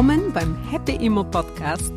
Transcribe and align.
Willkommen 0.00 0.32
beim 0.32 0.56
Happy 0.70 0.92
Immo 1.04 1.22
Podcast. 1.22 1.92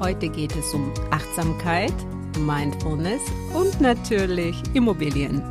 Heute 0.00 0.28
geht 0.28 0.54
es 0.54 0.74
um 0.74 0.92
Achtsamkeit, 1.10 1.94
Mindfulness 2.38 3.22
und 3.54 3.80
natürlich 3.80 4.54
Immobilien. 4.74 5.42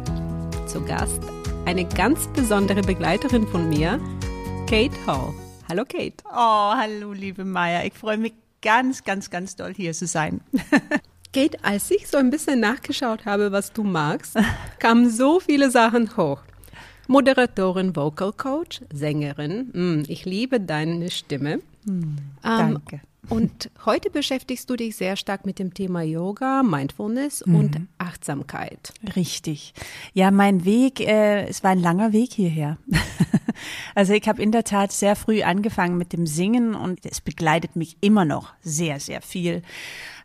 Zu 0.68 0.86
Gast 0.86 1.20
eine 1.66 1.86
ganz 1.86 2.28
besondere 2.36 2.84
Begleiterin 2.84 3.48
von 3.48 3.68
mir, 3.68 4.00
Kate 4.70 4.96
Hall. 5.08 5.34
Hallo 5.68 5.84
Kate. 5.84 6.14
Oh, 6.32 6.76
hallo 6.76 7.14
liebe 7.14 7.46
Maya. 7.46 7.84
Ich 7.84 7.96
freue 7.96 8.20
mich 8.20 8.34
ganz, 8.62 9.04
ganz, 9.04 9.32
ganz 9.32 9.56
doll 9.56 9.74
hier 9.74 9.94
zu 9.94 10.06
sein. 10.06 10.42
Kate, 11.34 11.58
als 11.64 11.90
ich 11.90 12.08
so 12.08 12.18
ein 12.18 12.30
bisschen 12.30 12.60
nachgeschaut 12.60 13.26
habe, 13.26 13.52
was 13.52 13.74
du 13.74 13.84
magst, 13.84 14.38
kamen 14.78 15.10
so 15.10 15.40
viele 15.40 15.72
Sachen 15.72 16.16
hoch. 16.16 16.44
Moderatorin, 17.08 17.96
Vocal 17.96 18.32
Coach, 18.32 18.82
Sängerin. 18.94 19.70
Hm, 19.74 20.04
ich 20.08 20.26
liebe 20.26 20.60
deine 20.60 21.10
Stimme. 21.12 21.60
Hm, 21.86 22.18
danke. 22.42 22.96
Ähm, 22.96 23.02
und 23.30 23.70
heute 23.86 24.10
beschäftigst 24.10 24.70
du 24.70 24.76
dich 24.76 24.96
sehr 24.96 25.16
stark 25.16 25.46
mit 25.46 25.60
dem 25.60 25.74
Thema 25.74 26.02
Yoga, 26.02 26.64
Mindfulness 26.64 27.46
mhm. 27.46 27.56
und 27.56 27.78
Achtsamkeit. 27.98 28.94
Richtig. 29.16 29.74
Ja, 30.14 30.32
mein 30.32 30.66
Weg, 30.66 31.00
äh, 31.00 31.46
es 31.48 31.64
war 31.64 31.72
ein 31.72 31.80
langer 31.80 32.14
Weg 32.14 32.34
hierher. 32.34 32.78
also 33.96 34.14
ich 34.14 34.28
habe 34.28 34.42
in 34.42 34.52
der 34.52 34.64
Tat 34.64 34.92
sehr 34.92 35.16
früh 35.16 35.44
angefangen 35.44 35.98
mit 35.98 36.14
dem 36.14 36.26
Singen 36.26 36.76
und 36.76 37.06
es 37.06 37.22
begleitet 37.22 37.76
mich 37.76 37.96
immer 38.02 38.26
noch 38.26 38.54
sehr, 38.64 39.00
sehr 39.00 39.22
viel. 39.22 39.62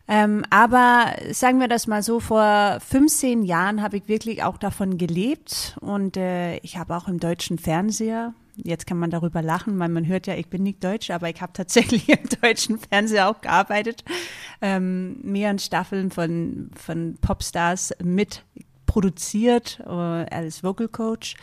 Ähm, 0.07 0.45
aber 0.49 1.13
sagen 1.31 1.59
wir 1.59 1.67
das 1.67 1.87
mal 1.87 2.01
so, 2.01 2.19
vor 2.19 2.79
15 2.79 3.43
Jahren 3.43 3.81
habe 3.81 3.97
ich 3.97 4.07
wirklich 4.07 4.43
auch 4.43 4.57
davon 4.57 4.97
gelebt 4.97 5.77
und 5.81 6.17
äh, 6.17 6.57
ich 6.57 6.77
habe 6.77 6.95
auch 6.95 7.07
im 7.07 7.19
deutschen 7.19 7.57
Fernseher 7.57 8.33
Jetzt 8.63 8.87
kann 8.87 8.97
man 8.97 9.11
darüber 9.11 9.43
lachen, 9.43 9.77
weil 9.77 9.89
man 9.89 10.07
hört 10.07 10.25
ja, 10.25 10.33
ich 10.35 10.47
bin 10.47 10.63
nicht 10.63 10.83
deutsch, 10.83 11.11
aber 11.11 11.29
ich 11.29 11.41
habe 11.41 11.53
tatsächlich 11.53 12.09
im 12.09 12.27
deutschen 12.41 12.79
Fernseher 12.79 13.29
auch 13.29 13.41
gearbeitet, 13.41 14.03
ähm, 14.61 15.19
mehreren 15.21 15.59
Staffeln 15.59 16.09
von, 16.09 16.71
von 16.75 17.17
Popstars 17.21 17.93
mit 18.03 18.43
produziert 18.87 19.79
äh, 19.85 19.91
als 19.91 20.63
Vocal 20.63 20.87
Coach. 20.87 21.35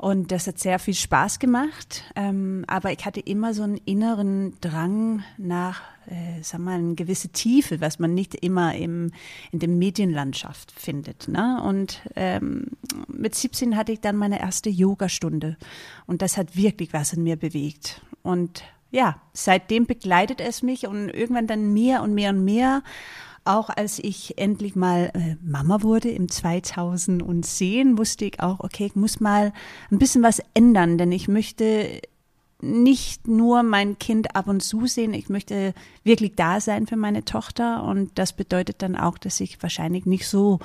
Und 0.00 0.32
das 0.32 0.46
hat 0.46 0.58
sehr 0.58 0.78
viel 0.78 0.94
Spaß 0.94 1.40
gemacht. 1.40 2.04
Ähm, 2.16 2.64
aber 2.68 2.90
ich 2.90 3.04
hatte 3.04 3.20
immer 3.20 3.52
so 3.52 3.64
einen 3.64 3.76
inneren 3.84 4.58
Drang 4.62 5.22
nach, 5.36 5.82
äh, 6.06 6.42
sag 6.42 6.60
mal, 6.62 6.78
eine 6.78 6.94
gewisse 6.94 7.28
Tiefe, 7.28 7.82
was 7.82 7.98
man 7.98 8.14
nicht 8.14 8.34
immer 8.34 8.74
im, 8.74 9.12
in 9.52 9.58
der 9.58 9.68
Medienlandschaft 9.68 10.72
findet. 10.72 11.28
Ne? 11.28 11.62
Und 11.62 12.00
ähm, 12.16 12.68
mit 13.08 13.34
17 13.34 13.76
hatte 13.76 13.92
ich 13.92 14.00
dann 14.00 14.16
meine 14.16 14.40
erste 14.40 14.70
Yogastunde. 14.70 15.58
Und 16.06 16.22
das 16.22 16.38
hat 16.38 16.56
wirklich 16.56 16.94
was 16.94 17.12
in 17.12 17.22
mir 17.22 17.36
bewegt. 17.36 18.00
Und 18.22 18.64
ja, 18.90 19.20
seitdem 19.34 19.84
begleitet 19.84 20.40
es 20.40 20.62
mich 20.62 20.86
und 20.86 21.10
irgendwann 21.10 21.46
dann 21.46 21.74
mehr 21.74 22.02
und 22.02 22.14
mehr 22.14 22.30
und 22.30 22.42
mehr 22.42 22.82
auch 23.44 23.70
als 23.70 23.98
ich 23.98 24.38
endlich 24.38 24.76
mal 24.76 25.10
äh, 25.14 25.36
Mama 25.42 25.82
wurde 25.82 26.10
im 26.10 26.28
2010, 26.28 27.98
wusste 27.98 28.26
ich 28.26 28.40
auch, 28.40 28.60
okay, 28.60 28.86
ich 28.86 28.96
muss 28.96 29.20
mal 29.20 29.52
ein 29.90 29.98
bisschen 29.98 30.22
was 30.22 30.42
ändern, 30.54 30.98
denn 30.98 31.12
ich 31.12 31.28
möchte 31.28 32.00
nicht 32.62 33.26
nur 33.26 33.62
mein 33.62 33.98
Kind 33.98 34.36
ab 34.36 34.46
und 34.46 34.60
zu 34.60 34.86
sehen, 34.86 35.14
ich 35.14 35.28
möchte 35.28 35.72
wirklich 36.04 36.36
da 36.36 36.60
sein 36.60 36.86
für 36.86 36.96
meine 36.96 37.24
Tochter 37.24 37.84
und 37.84 38.10
das 38.18 38.32
bedeutet 38.34 38.82
dann 38.82 38.96
auch, 38.96 39.18
dass 39.18 39.40
ich 39.40 39.62
wahrscheinlich 39.62 40.04
nicht 40.04 40.28
so 40.28 40.58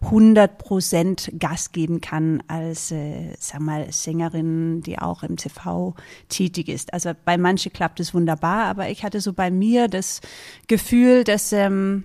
100 0.00 0.58
Prozent 0.58 1.30
Gas 1.38 1.72
geben 1.72 2.00
kann 2.00 2.42
als, 2.48 2.90
äh, 2.90 3.34
sag 3.38 3.60
mal, 3.60 3.92
Sängerin, 3.92 4.80
die 4.80 4.98
auch 4.98 5.22
im 5.22 5.36
TV 5.36 5.94
tätig 6.28 6.68
ist. 6.68 6.94
Also 6.94 7.12
bei 7.24 7.36
manchen 7.36 7.72
klappt 7.72 8.00
es 8.00 8.14
wunderbar, 8.14 8.64
aber 8.64 8.88
ich 8.88 9.04
hatte 9.04 9.20
so 9.20 9.32
bei 9.32 9.50
mir 9.50 9.88
das 9.88 10.20
Gefühl, 10.68 11.24
dass 11.24 11.52
ähm, 11.52 12.04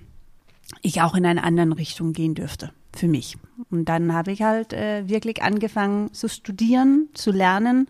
ich 0.81 1.01
auch 1.01 1.15
in 1.15 1.25
eine 1.25 1.43
andere 1.43 1.79
Richtung 1.79 2.13
gehen 2.13 2.35
dürfte 2.35 2.71
für 2.95 3.07
mich. 3.07 3.37
Und 3.69 3.85
dann 3.85 4.13
habe 4.13 4.31
ich 4.31 4.41
halt 4.41 4.73
äh, 4.73 5.07
wirklich 5.07 5.41
angefangen 5.41 6.13
zu 6.13 6.27
studieren, 6.29 7.09
zu 7.13 7.31
lernen 7.31 7.87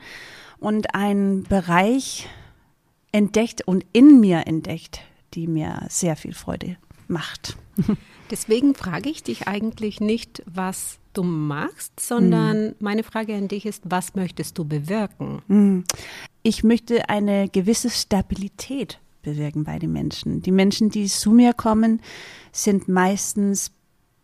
und 0.60 0.94
einen 0.94 1.44
Bereich 1.44 2.28
entdeckt 3.12 3.68
und 3.68 3.86
in 3.94 4.20
mir 4.20 4.48
entdeckt, 4.48 5.02
die 5.34 5.48
mir 5.48 5.86
sehr 5.90 6.16
viel 6.16 6.34
Freude 6.34 6.78
macht. 7.08 7.58
Deswegen 8.32 8.76
frage 8.76 9.10
ich 9.10 9.24
dich 9.24 9.48
eigentlich 9.48 10.02
nicht, 10.02 10.44
was 10.46 11.00
du 11.14 11.24
machst, 11.24 12.00
sondern 12.00 12.68
mhm. 12.68 12.76
meine 12.80 13.04
Frage 13.04 13.34
an 13.36 13.48
dich 13.48 13.66
ist, 13.66 13.84
was 13.86 14.16
möchtest 14.16 14.58
du 14.58 14.66
bewirken? 14.66 15.42
Mhm. 15.48 15.86
Ich 16.44 16.64
möchte 16.64 17.10
eine 17.10 17.50
gewisse 17.50 17.90
Stabilität 17.90 19.00
bewirken 19.28 19.66
bei 19.66 19.78
den 19.78 19.92
Menschen. 19.92 20.42
Die 20.42 20.52
Menschen, 20.52 20.90
die 20.90 21.06
zu 21.08 21.32
mir 21.32 21.54
kommen, 21.54 22.02
sind 22.54 22.88
meistens 22.88 23.72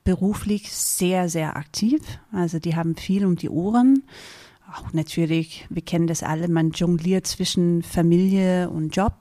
beruflich 0.05 0.71
sehr, 0.71 1.27
sehr 1.27 1.57
aktiv. 1.57 2.01
Also 2.31 2.59
die 2.59 2.77
haben 2.77 2.95
viel 2.95 3.25
um 3.25 3.35
die 3.35 3.49
Ohren. 3.49 4.03
Auch 4.73 4.93
natürlich, 4.93 5.65
wir 5.69 5.81
kennen 5.81 6.07
das 6.07 6.23
alle, 6.23 6.47
man 6.47 6.71
jongliert 6.71 7.27
zwischen 7.27 7.83
Familie 7.83 8.69
und 8.69 8.95
Job. 8.95 9.13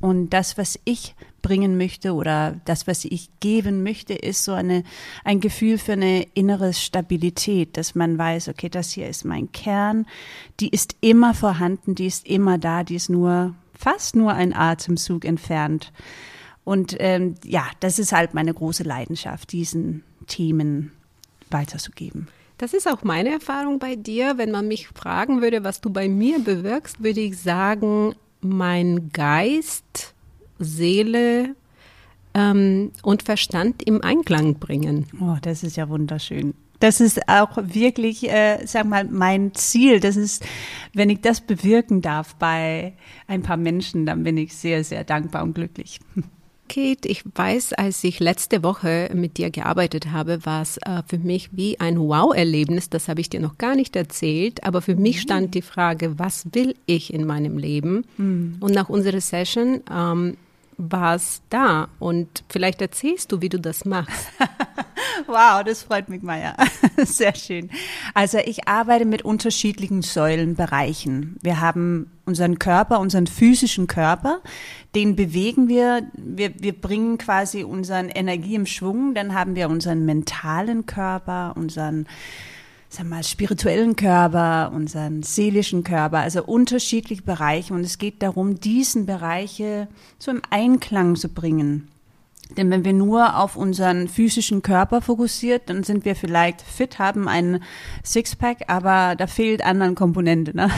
Und 0.00 0.30
das, 0.30 0.56
was 0.58 0.78
ich 0.84 1.16
bringen 1.42 1.76
möchte 1.76 2.12
oder 2.12 2.60
das, 2.66 2.86
was 2.86 3.04
ich 3.04 3.30
geben 3.40 3.82
möchte, 3.82 4.14
ist 4.14 4.44
so 4.44 4.52
eine, 4.52 4.84
ein 5.24 5.40
Gefühl 5.40 5.78
für 5.78 5.92
eine 5.92 6.22
innere 6.34 6.72
Stabilität, 6.72 7.76
dass 7.76 7.94
man 7.94 8.16
weiß, 8.16 8.48
okay, 8.48 8.68
das 8.68 8.92
hier 8.92 9.08
ist 9.08 9.24
mein 9.24 9.50
Kern, 9.52 10.06
die 10.60 10.68
ist 10.68 10.96
immer 11.00 11.34
vorhanden, 11.34 11.94
die 11.94 12.06
ist 12.06 12.26
immer 12.26 12.58
da, 12.58 12.84
die 12.84 12.96
ist 12.96 13.08
nur 13.08 13.54
fast 13.78 14.16
nur 14.16 14.32
ein 14.32 14.54
Atemzug 14.54 15.24
entfernt. 15.24 15.92
Und 16.64 16.96
ähm, 16.98 17.36
ja, 17.44 17.66
das 17.80 17.98
ist 17.98 18.12
halt 18.12 18.34
meine 18.34 18.52
große 18.52 18.82
Leidenschaft, 18.82 19.52
diesen 19.52 20.02
Themen 20.26 20.92
weiterzugeben. 21.50 22.28
Das 22.58 22.72
ist 22.72 22.88
auch 22.88 23.04
meine 23.04 23.30
Erfahrung 23.30 23.78
bei 23.78 23.96
dir. 23.96 24.38
Wenn 24.38 24.50
man 24.50 24.66
mich 24.66 24.88
fragen 24.88 25.42
würde, 25.42 25.62
was 25.62 25.80
du 25.80 25.90
bei 25.90 26.08
mir 26.08 26.38
bewirkst, 26.38 27.02
würde 27.02 27.20
ich 27.20 27.38
sagen, 27.38 28.14
mein 28.40 29.10
Geist, 29.12 30.14
Seele 30.58 31.54
ähm, 32.34 32.92
und 33.02 33.22
Verstand 33.22 33.82
im 33.82 34.02
Einklang 34.02 34.54
bringen. 34.54 35.06
Oh, 35.20 35.36
das 35.40 35.62
ist 35.62 35.76
ja 35.76 35.88
wunderschön. 35.88 36.54
Das 36.80 37.00
ist 37.00 37.28
auch 37.28 37.56
wirklich, 37.56 38.28
äh, 38.30 38.58
sag 38.66 38.86
mal, 38.86 39.04
mein 39.04 39.54
Ziel. 39.54 40.00
Das 40.00 40.16
ist, 40.16 40.44
wenn 40.92 41.10
ich 41.10 41.20
das 41.20 41.40
bewirken 41.40 42.02
darf 42.02 42.34
bei 42.36 42.92
ein 43.26 43.42
paar 43.42 43.56
Menschen, 43.56 44.06
dann 44.06 44.22
bin 44.22 44.36
ich 44.36 44.54
sehr, 44.54 44.84
sehr 44.84 45.04
dankbar 45.04 45.42
und 45.42 45.54
glücklich. 45.54 46.00
Kate, 46.68 47.08
ich 47.08 47.22
weiß, 47.34 47.74
als 47.74 48.02
ich 48.04 48.20
letzte 48.20 48.62
Woche 48.62 49.10
mit 49.14 49.38
dir 49.38 49.50
gearbeitet 49.50 50.10
habe, 50.12 50.44
war 50.44 50.62
es 50.62 50.78
äh, 50.78 51.02
für 51.06 51.18
mich 51.18 51.50
wie 51.52 51.78
ein 51.80 51.98
Wow-Erlebnis. 51.98 52.90
Das 52.90 53.08
habe 53.08 53.20
ich 53.20 53.30
dir 53.30 53.40
noch 53.40 53.58
gar 53.58 53.76
nicht 53.76 53.94
erzählt. 53.96 54.64
Aber 54.64 54.82
für 54.82 54.96
mich 54.96 55.20
stand 55.20 55.54
die 55.54 55.62
Frage, 55.62 56.18
was 56.18 56.46
will 56.52 56.74
ich 56.86 57.12
in 57.12 57.24
meinem 57.24 57.58
Leben? 57.58 58.04
Mhm. 58.16 58.56
Und 58.60 58.74
nach 58.74 58.88
unserer 58.88 59.20
Session 59.20 59.80
ähm, 59.90 60.36
war 60.78 61.14
es 61.16 61.42
da. 61.50 61.88
Und 61.98 62.44
vielleicht 62.48 62.80
erzählst 62.80 63.32
du, 63.32 63.40
wie 63.40 63.48
du 63.48 63.58
das 63.58 63.84
machst. 63.84 64.28
wow, 65.26 65.62
das 65.64 65.82
freut 65.82 66.08
mich, 66.08 66.22
Maja. 66.22 66.54
Sehr 66.98 67.34
schön. 67.34 67.70
Also 68.14 68.38
ich 68.38 68.68
arbeite 68.68 69.04
mit 69.04 69.22
unterschiedlichen 69.22 70.02
Säulenbereichen. 70.02 71.36
Wir 71.42 71.60
haben 71.60 72.10
unseren 72.24 72.58
Körper, 72.58 73.00
unseren 73.00 73.26
physischen 73.26 73.86
Körper, 73.86 74.40
den 74.94 75.16
bewegen 75.16 75.68
wir, 75.68 76.10
wir, 76.14 76.52
wir 76.60 76.72
bringen 76.72 77.18
quasi 77.18 77.62
unseren 77.62 78.08
Energie 78.08 78.56
im 78.56 78.66
Schwung, 78.66 79.14
dann 79.14 79.34
haben 79.34 79.54
wir 79.54 79.68
unseren 79.68 80.04
mentalen 80.04 80.86
Körper, 80.86 81.54
unseren 81.56 82.06
sag 82.88 83.06
mal, 83.06 83.24
spirituellen 83.24 83.96
Körper, 83.96 84.72
unseren 84.74 85.22
seelischen 85.22 85.84
Körper, 85.84 86.18
also 86.18 86.44
unterschiedliche 86.44 87.22
Bereiche. 87.22 87.74
Und 87.74 87.80
es 87.80 87.98
geht 87.98 88.22
darum, 88.22 88.60
diesen 88.60 89.06
Bereiche 89.06 89.88
so 90.18 90.30
im 90.30 90.42
Einklang 90.50 91.16
zu 91.16 91.28
bringen. 91.28 91.88
Denn 92.56 92.70
wenn 92.70 92.84
wir 92.84 92.92
nur 92.92 93.38
auf 93.38 93.56
unseren 93.56 94.06
physischen 94.06 94.62
Körper 94.62 95.00
fokussiert, 95.00 95.68
dann 95.68 95.82
sind 95.82 96.04
wir 96.04 96.14
vielleicht 96.14 96.62
fit, 96.62 96.98
haben 97.00 97.26
einen 97.26 97.62
Sixpack, 98.04 98.68
aber 98.68 99.16
da 99.16 99.26
fehlt 99.26 99.64
anderen 99.64 99.96
Komponente. 99.96 100.56
Ne? 100.56 100.70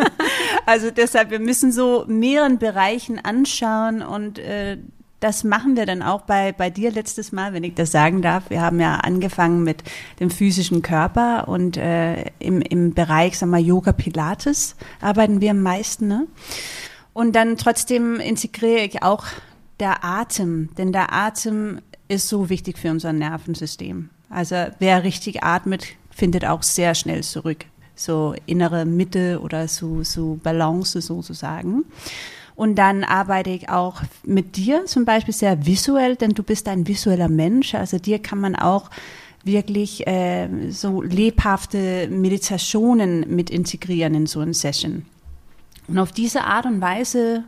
also 0.66 0.90
deshalb, 0.90 1.30
wir 1.30 1.40
müssen 1.40 1.72
so 1.72 2.04
mehreren 2.06 2.58
Bereichen 2.58 3.18
anschauen 3.18 4.02
und 4.02 4.38
äh, 4.38 4.76
das 5.20 5.42
machen 5.42 5.76
wir 5.76 5.84
dann 5.84 6.02
auch 6.02 6.22
bei, 6.22 6.52
bei 6.52 6.70
dir 6.70 6.92
letztes 6.92 7.32
Mal, 7.32 7.52
wenn 7.52 7.64
ich 7.64 7.74
das 7.74 7.90
sagen 7.90 8.22
darf. 8.22 8.50
Wir 8.50 8.60
haben 8.60 8.78
ja 8.80 8.96
angefangen 8.96 9.64
mit 9.64 9.82
dem 10.20 10.30
physischen 10.30 10.82
Körper 10.82 11.48
und 11.48 11.76
äh, 11.76 12.26
im, 12.38 12.60
im 12.60 12.94
Bereich, 12.94 13.38
sagen 13.38 13.50
wir, 13.50 13.58
Yoga 13.58 13.92
Pilates 13.92 14.76
arbeiten 15.00 15.40
wir 15.40 15.50
am 15.50 15.62
meisten. 15.62 16.06
Ne? 16.06 16.26
Und 17.12 17.34
dann 17.34 17.56
trotzdem 17.56 18.20
integriere 18.20 18.84
ich 18.84 19.02
auch 19.02 19.26
der 19.80 20.04
Atem, 20.04 20.70
denn 20.78 20.92
der 20.92 21.12
Atem 21.12 21.80
ist 22.06 22.28
so 22.28 22.48
wichtig 22.48 22.78
für 22.78 22.90
unser 22.90 23.12
Nervensystem. 23.12 24.10
Also 24.30 24.54
wer 24.78 25.04
richtig 25.04 25.42
atmet, 25.42 25.86
findet 26.10 26.44
auch 26.44 26.62
sehr 26.62 26.94
schnell 26.94 27.22
zurück. 27.22 27.64
So 27.94 28.34
innere 28.46 28.84
Mitte 28.84 29.40
oder 29.40 29.66
so, 29.66 30.04
so 30.04 30.38
Balance 30.42 31.00
sozusagen. 31.00 31.84
Und 32.58 32.74
dann 32.74 33.04
arbeite 33.04 33.50
ich 33.50 33.68
auch 33.68 34.02
mit 34.24 34.56
dir 34.56 34.84
zum 34.86 35.04
Beispiel 35.04 35.32
sehr 35.32 35.64
visuell, 35.64 36.16
denn 36.16 36.30
du 36.30 36.42
bist 36.42 36.66
ein 36.66 36.88
visueller 36.88 37.28
Mensch. 37.28 37.76
Also 37.76 38.00
dir 38.00 38.18
kann 38.18 38.40
man 38.40 38.56
auch 38.56 38.90
wirklich 39.44 40.08
äh, 40.08 40.48
so 40.70 41.00
lebhafte 41.00 42.08
Meditationen 42.08 43.32
mit 43.32 43.48
integrieren 43.48 44.16
in 44.16 44.26
so 44.26 44.40
eine 44.40 44.54
Session. 44.54 45.04
Und 45.86 46.00
auf 46.00 46.10
diese 46.10 46.42
Art 46.42 46.66
und 46.66 46.80
Weise 46.80 47.44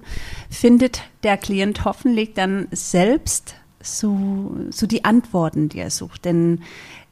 findet 0.49 1.03
der 1.25 1.37
Klient 1.37 1.85
hoffentlich 1.85 2.35
dann 2.35 2.69
selbst 2.71 3.57
so, 3.83 4.55
so 4.71 4.87
die 4.87 5.05
Antworten, 5.05 5.69
die 5.69 5.81
er 5.81 5.91
sucht. 5.91 6.25
Denn 6.25 6.61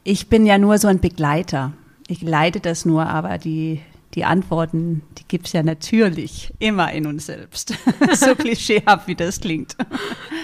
ich 0.05 0.29
bin 0.29 0.45
ja 0.45 0.57
nur 0.57 0.77
so 0.77 0.87
ein 0.87 1.01
Begleiter. 1.01 1.73
Ich 2.07 2.21
leite 2.21 2.61
das 2.61 2.85
nur, 2.85 3.07
aber 3.07 3.37
die, 3.37 3.81
die 4.15 4.25
Antworten, 4.25 5.03
die 5.19 5.23
gibt 5.27 5.47
es 5.47 5.53
ja 5.53 5.61
natürlich 5.61 6.51
immer 6.57 6.91
in 6.91 7.05
uns 7.05 7.27
selbst. 7.27 7.73
so 8.13 8.33
klischeehaft, 8.35 9.07
wie 9.07 9.15
das 9.15 9.39
klingt. 9.39 9.75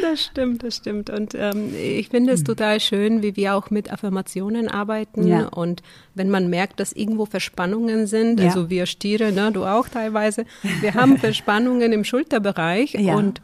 Das 0.01 0.23
stimmt, 0.23 0.61
das 0.61 0.77
stimmt. 0.77 1.09
Und 1.09 1.33
ähm, 1.33 1.73
ich 1.75 2.09
finde 2.09 2.33
es 2.33 2.41
mhm. 2.41 2.45
total 2.45 2.79
schön, 2.79 3.23
wie 3.23 3.35
wir 3.35 3.55
auch 3.55 3.71
mit 3.71 3.91
Affirmationen 3.91 4.67
arbeiten. 4.67 5.27
Ja. 5.27 5.47
Und 5.47 5.81
wenn 6.13 6.29
man 6.29 6.49
merkt, 6.49 6.79
dass 6.79 6.93
irgendwo 6.93 7.25
Verspannungen 7.25 8.05
sind, 8.05 8.39
ja. 8.39 8.47
also 8.47 8.69
wir 8.69 8.85
Stiere, 8.85 9.31
ne, 9.31 9.51
du 9.51 9.65
auch 9.65 9.89
teilweise, 9.89 10.45
wir 10.81 10.93
haben 10.93 11.17
Verspannungen 11.19 11.91
im 11.91 12.03
Schulterbereich 12.03 12.93
ja. 12.93 13.15
und 13.15 13.41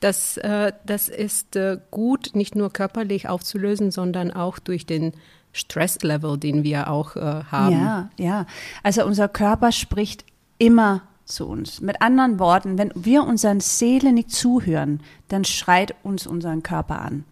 das, 0.00 0.36
äh, 0.38 0.72
das 0.86 1.08
ist 1.08 1.56
äh, 1.56 1.78
gut, 1.90 2.30
nicht 2.34 2.54
nur 2.54 2.72
körperlich 2.72 3.28
aufzulösen, 3.28 3.90
sondern 3.90 4.30
auch 4.30 4.58
durch 4.58 4.86
den 4.86 5.12
Stresslevel, 5.58 6.38
den 6.38 6.64
wir 6.64 6.90
auch 6.90 7.16
äh, 7.16 7.42
haben. 7.50 7.72
Ja, 7.72 8.10
ja. 8.16 8.46
Also 8.82 9.04
unser 9.04 9.28
Körper 9.28 9.72
spricht 9.72 10.24
immer 10.58 11.02
zu 11.24 11.46
uns. 11.46 11.80
Mit 11.80 12.00
anderen 12.00 12.38
Worten, 12.38 12.78
wenn 12.78 12.92
wir 12.94 13.24
unseren 13.24 13.60
Seele 13.60 14.12
nicht 14.12 14.30
zuhören, 14.30 15.00
dann 15.28 15.44
schreit 15.44 15.94
uns 16.02 16.26
unseren 16.26 16.62
Körper 16.62 17.00
an. 17.00 17.24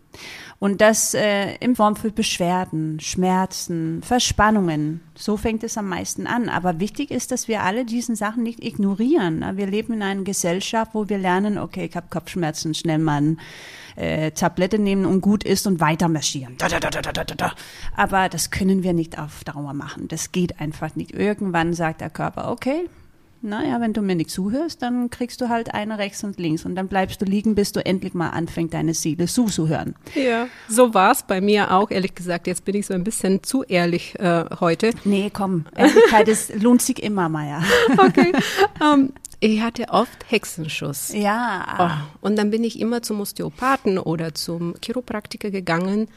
Und 0.58 0.80
das 0.80 1.12
äh, 1.12 1.56
in 1.56 1.76
Form 1.76 1.96
für 1.96 2.10
Beschwerden, 2.10 2.98
Schmerzen, 3.00 4.00
Verspannungen. 4.02 5.02
So 5.14 5.36
fängt 5.36 5.62
es 5.62 5.76
am 5.76 5.88
meisten 5.88 6.26
an. 6.26 6.48
Aber 6.48 6.80
wichtig 6.80 7.10
ist, 7.10 7.30
dass 7.30 7.46
wir 7.46 7.62
alle 7.62 7.84
diesen 7.84 8.16
Sachen 8.16 8.42
nicht 8.42 8.64
ignorieren. 8.64 9.44
Wir 9.56 9.66
leben 9.66 9.92
in 9.94 10.02
einer 10.02 10.22
Gesellschaft, 10.22 10.94
wo 10.94 11.08
wir 11.08 11.18
lernen, 11.18 11.58
okay, 11.58 11.86
ich 11.90 11.96
habe 11.96 12.06
Kopfschmerzen, 12.08 12.72
schnell 12.72 12.98
mal 12.98 13.36
äh, 13.96 14.30
Tablette 14.30 14.78
nehmen 14.78 15.06
und 15.06 15.20
gut 15.20 15.44
ist 15.44 15.66
und 15.66 15.80
weiter 15.80 16.08
marschieren. 16.08 16.54
Da, 16.58 16.68
da, 16.68 16.78
da, 16.78 16.90
da, 16.90 17.12
da, 17.12 17.24
da. 17.24 17.52
Aber 17.96 18.28
das 18.28 18.50
können 18.50 18.82
wir 18.82 18.92
nicht 18.92 19.18
auf 19.18 19.44
Dauer 19.44 19.74
machen. 19.74 20.08
Das 20.08 20.32
geht 20.32 20.60
einfach 20.60 20.94
nicht. 20.96 21.12
Irgendwann 21.12 21.74
sagt 21.74 22.00
der 22.00 22.10
Körper, 22.10 22.50
okay, 22.50 22.88
naja, 23.42 23.80
wenn 23.80 23.92
du 23.92 24.02
mir 24.02 24.16
nicht 24.16 24.30
zuhörst, 24.30 24.82
dann 24.82 25.10
kriegst 25.10 25.40
du 25.40 25.48
halt 25.48 25.72
eine 25.74 25.98
rechts 25.98 26.24
und 26.24 26.38
links 26.38 26.64
und 26.64 26.74
dann 26.74 26.88
bleibst 26.88 27.20
du 27.20 27.24
liegen, 27.24 27.54
bis 27.54 27.70
du 27.72 27.84
endlich 27.84 28.14
mal 28.14 28.30
anfängst, 28.30 28.74
deine 28.74 28.94
Seele 28.94 29.26
zuzuhören. 29.26 29.94
Ja, 30.14 30.48
so 30.68 30.94
war 30.94 31.12
es 31.12 31.22
bei 31.22 31.40
mir 31.40 31.70
auch, 31.72 31.90
ehrlich 31.90 32.14
gesagt. 32.14 32.46
Jetzt 32.46 32.64
bin 32.64 32.74
ich 32.74 32.86
so 32.86 32.94
ein 32.94 33.04
bisschen 33.04 33.42
zu 33.42 33.62
ehrlich 33.62 34.18
äh, 34.18 34.46
heute. 34.58 34.90
Nee, 35.04 35.30
komm, 35.32 35.66
Ehrlichkeit 35.76 36.28
ist, 36.28 36.60
lohnt 36.60 36.82
sich 36.82 37.02
immer, 37.02 37.28
Maya. 37.28 37.62
Okay. 37.98 38.32
Um, 38.80 38.86
ähm, 39.00 39.12
ich 39.40 39.60
hatte 39.60 39.88
oft 39.88 40.30
Hexenschuss. 40.30 41.12
Ja. 41.12 42.02
Oh, 42.22 42.26
und 42.26 42.36
dann 42.36 42.50
bin 42.50 42.64
ich 42.64 42.80
immer 42.80 43.02
zum 43.02 43.20
Osteopathen 43.20 43.98
oder 43.98 44.34
zum 44.34 44.74
Chiropraktiker 44.82 45.50
gegangen 45.50 46.08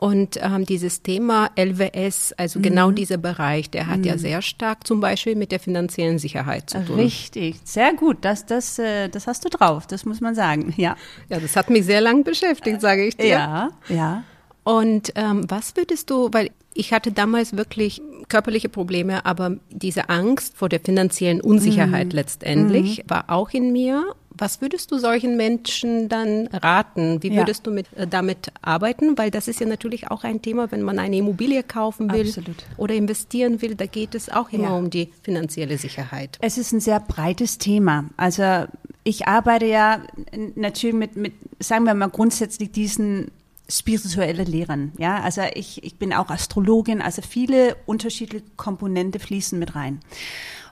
und 0.00 0.38
ähm, 0.42 0.64
dieses 0.64 1.02
Thema 1.02 1.50
LWS, 1.56 2.32
also 2.38 2.58
mhm. 2.58 2.62
genau 2.62 2.90
dieser 2.90 3.18
Bereich, 3.18 3.68
der 3.68 3.86
hat 3.86 3.98
mhm. 3.98 4.04
ja 4.04 4.16
sehr 4.16 4.40
stark 4.40 4.86
zum 4.86 5.00
Beispiel 5.00 5.36
mit 5.36 5.52
der 5.52 5.60
finanziellen 5.60 6.18
Sicherheit 6.18 6.70
zu 6.70 6.82
tun. 6.82 6.98
Richtig, 6.98 7.56
sehr 7.64 7.92
gut. 7.92 8.16
Das, 8.22 8.46
das, 8.46 8.78
äh, 8.78 9.10
das 9.10 9.26
hast 9.26 9.44
du 9.44 9.50
drauf, 9.50 9.86
das 9.86 10.06
muss 10.06 10.22
man 10.22 10.34
sagen. 10.34 10.72
Ja, 10.78 10.96
ja 11.28 11.38
das 11.38 11.54
hat 11.54 11.68
mich 11.68 11.84
sehr 11.84 12.00
lang 12.00 12.24
beschäftigt, 12.24 12.80
sage 12.80 13.04
ich 13.04 13.18
dir. 13.18 13.28
Ja, 13.28 13.68
ja. 13.90 14.24
Und 14.64 15.12
ähm, 15.16 15.44
was 15.48 15.76
würdest 15.76 16.08
du, 16.08 16.30
weil 16.32 16.50
ich 16.72 16.94
hatte 16.94 17.12
damals 17.12 17.54
wirklich 17.54 18.00
körperliche 18.30 18.70
Probleme, 18.70 19.26
aber 19.26 19.56
diese 19.70 20.08
Angst 20.08 20.56
vor 20.56 20.70
der 20.70 20.80
finanziellen 20.80 21.42
Unsicherheit 21.42 22.08
mhm. 22.08 22.14
letztendlich 22.14 22.98
mhm. 22.98 23.10
war 23.10 23.24
auch 23.28 23.50
in 23.50 23.72
mir. 23.72 24.14
Was 24.32 24.62
würdest 24.62 24.90
du 24.90 24.96
solchen 24.96 25.36
Menschen 25.36 26.08
dann 26.08 26.46
raten? 26.46 27.22
Wie 27.22 27.36
würdest 27.36 27.66
ja. 27.66 27.70
du 27.70 27.74
mit, 27.74 27.92
äh, 27.94 28.06
damit 28.06 28.52
arbeiten? 28.62 29.18
Weil 29.18 29.30
das 29.30 29.48
ist 29.48 29.60
ja 29.60 29.66
natürlich 29.66 30.10
auch 30.10 30.24
ein 30.24 30.40
Thema, 30.40 30.72
wenn 30.72 30.82
man 30.82 30.98
eine 30.98 31.16
Immobilie 31.16 31.62
kaufen 31.62 32.10
will 32.10 32.28
Absolut. 32.28 32.64
oder 32.78 32.94
investieren 32.94 33.60
will, 33.60 33.74
da 33.74 33.84
geht 33.84 34.14
es 34.14 34.30
auch 34.30 34.50
immer 34.50 34.70
ja. 34.70 34.76
um 34.76 34.88
die 34.88 35.12
finanzielle 35.22 35.76
Sicherheit. 35.76 36.38
Es 36.40 36.56
ist 36.56 36.72
ein 36.72 36.80
sehr 36.80 37.00
breites 37.00 37.58
Thema. 37.58 38.04
Also 38.16 38.64
ich 39.04 39.26
arbeite 39.26 39.66
ja 39.66 40.00
natürlich 40.54 40.96
mit, 40.96 41.16
mit 41.16 41.32
sagen 41.58 41.84
wir 41.84 41.94
mal 41.94 42.08
grundsätzlich 42.08 42.70
diesen 42.70 43.30
spirituelle 43.70 44.44
Lehren. 44.44 44.92
Ja, 44.98 45.20
also 45.20 45.42
ich, 45.54 45.82
ich 45.84 45.96
bin 45.96 46.12
auch 46.12 46.30
Astrologin, 46.30 47.00
also 47.00 47.22
viele 47.22 47.76
unterschiedliche 47.86 48.44
Komponente 48.56 49.18
fließen 49.18 49.58
mit 49.58 49.74
rein. 49.74 50.00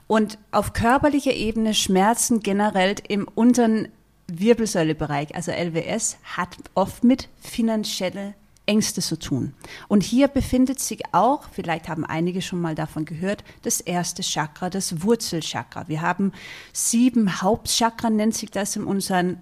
Und 0.07 0.37
auf 0.51 0.73
körperlicher 0.73 1.33
Ebene 1.33 1.73
Schmerzen 1.73 2.39
generell 2.39 2.95
im 3.07 3.27
unteren 3.27 3.89
Wirbelsäulebereich, 4.27 5.35
also 5.35 5.51
LWS, 5.51 6.17
hat 6.23 6.57
oft 6.75 7.03
mit 7.03 7.29
finanzielle 7.39 8.33
Ängste 8.65 9.01
zu 9.01 9.17
tun. 9.17 9.53
Und 9.87 10.03
hier 10.03 10.27
befindet 10.27 10.79
sich 10.79 11.01
auch, 11.11 11.49
vielleicht 11.51 11.89
haben 11.89 12.05
einige 12.05 12.41
schon 12.41 12.61
mal 12.61 12.75
davon 12.75 13.05
gehört, 13.05 13.43
das 13.63 13.81
erste 13.81 14.21
Chakra, 14.21 14.69
das 14.69 15.01
Wurzelchakra. 15.01 15.87
Wir 15.87 16.01
haben 16.01 16.33
sieben 16.71 17.41
Hauptchakra, 17.41 18.11
nennt 18.11 18.35
sich 18.35 18.51
das 18.51 18.75
in 18.75 18.83
unseren 18.83 19.37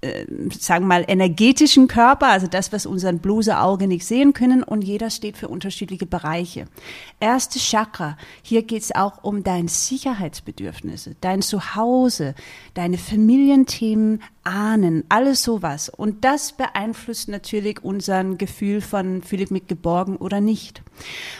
äh, 0.00 0.26
sagen 0.50 0.84
wir 0.84 0.88
mal, 0.88 1.04
energetischen 1.08 1.88
Körper, 1.88 2.28
also 2.28 2.46
das, 2.46 2.72
was 2.72 2.86
unseren 2.86 3.18
bloße 3.18 3.58
Auge 3.58 3.88
nicht 3.88 4.06
sehen 4.06 4.32
können, 4.32 4.62
und 4.62 4.82
jeder 4.82 5.10
steht 5.10 5.36
für 5.36 5.48
unterschiedliche 5.48 6.06
Bereiche. 6.06 6.66
Erste 7.18 7.58
Chakra, 7.58 8.16
hier 8.42 8.62
geht 8.62 8.82
es 8.82 8.94
auch 8.94 9.24
um 9.24 9.42
deine 9.42 9.68
Sicherheitsbedürfnisse, 9.68 11.16
dein 11.20 11.42
Zuhause, 11.42 12.36
deine 12.74 12.96
Familienthemen, 12.96 14.22
Ahnen, 14.44 15.04
alles 15.08 15.42
sowas. 15.42 15.88
Und 15.88 16.24
das 16.24 16.52
beeinflusst 16.52 17.28
natürlich 17.28 17.84
unser 17.84 18.22
Gefühl 18.24 18.80
von 18.80 19.22
fühle 19.22 19.42
ich 19.42 19.50
mich 19.50 19.66
geborgen 19.66 20.16
oder 20.16 20.40
nicht. 20.40 20.82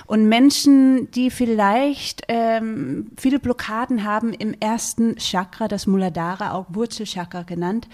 Und 0.07 0.29
Menschen, 0.29 1.11
die 1.12 1.31
vielleicht 1.31 2.23
ähm, 2.29 3.12
viele 3.17 3.38
Blockaden 3.38 4.05
haben 4.05 4.35
im 4.35 4.55
ersten 4.61 5.17
Chakra, 5.17 5.69
das 5.69 5.87
Muladhara, 5.87 6.53
auch 6.53 6.67
Wurzelchakra 6.71 7.43
genannt, 7.43 7.88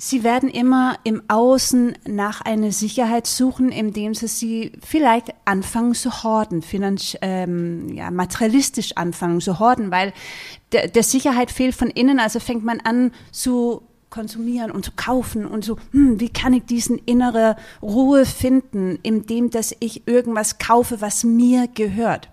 Sie 0.00 0.22
werden 0.22 0.48
immer 0.48 0.96
im 1.02 1.24
Außen 1.26 1.98
nach 2.06 2.40
einer 2.40 2.70
Sicherheit 2.70 3.26
suchen, 3.26 3.70
indem 3.72 4.14
sie 4.14 4.28
sie 4.28 4.72
vielleicht 4.80 5.34
anfangen 5.44 5.92
zu 5.92 6.22
horden, 6.22 6.62
finanz, 6.62 7.16
ähm, 7.20 7.92
ja, 7.92 8.12
materialistisch 8.12 8.96
anfangen 8.96 9.40
zu 9.40 9.58
horden, 9.58 9.90
weil 9.90 10.12
der, 10.70 10.86
der 10.86 11.02
Sicherheit 11.02 11.50
fehlt 11.50 11.74
von 11.74 11.90
innen. 11.90 12.20
Also 12.20 12.38
fängt 12.38 12.64
man 12.64 12.78
an 12.78 13.10
zu 13.32 13.82
konsumieren 14.08 14.70
und 14.70 14.84
zu 14.84 14.92
kaufen 14.94 15.44
und 15.44 15.64
so, 15.64 15.78
hm, 15.90 16.20
wie 16.20 16.28
kann 16.28 16.52
ich 16.52 16.64
diesen 16.64 16.98
innere 16.98 17.56
Ruhe 17.82 18.24
finden, 18.24 19.00
indem 19.02 19.50
dass 19.50 19.74
ich 19.80 20.06
irgendwas 20.06 20.58
kaufe, 20.58 21.00
was 21.00 21.24
mir 21.24 21.66
gehört. 21.66 22.28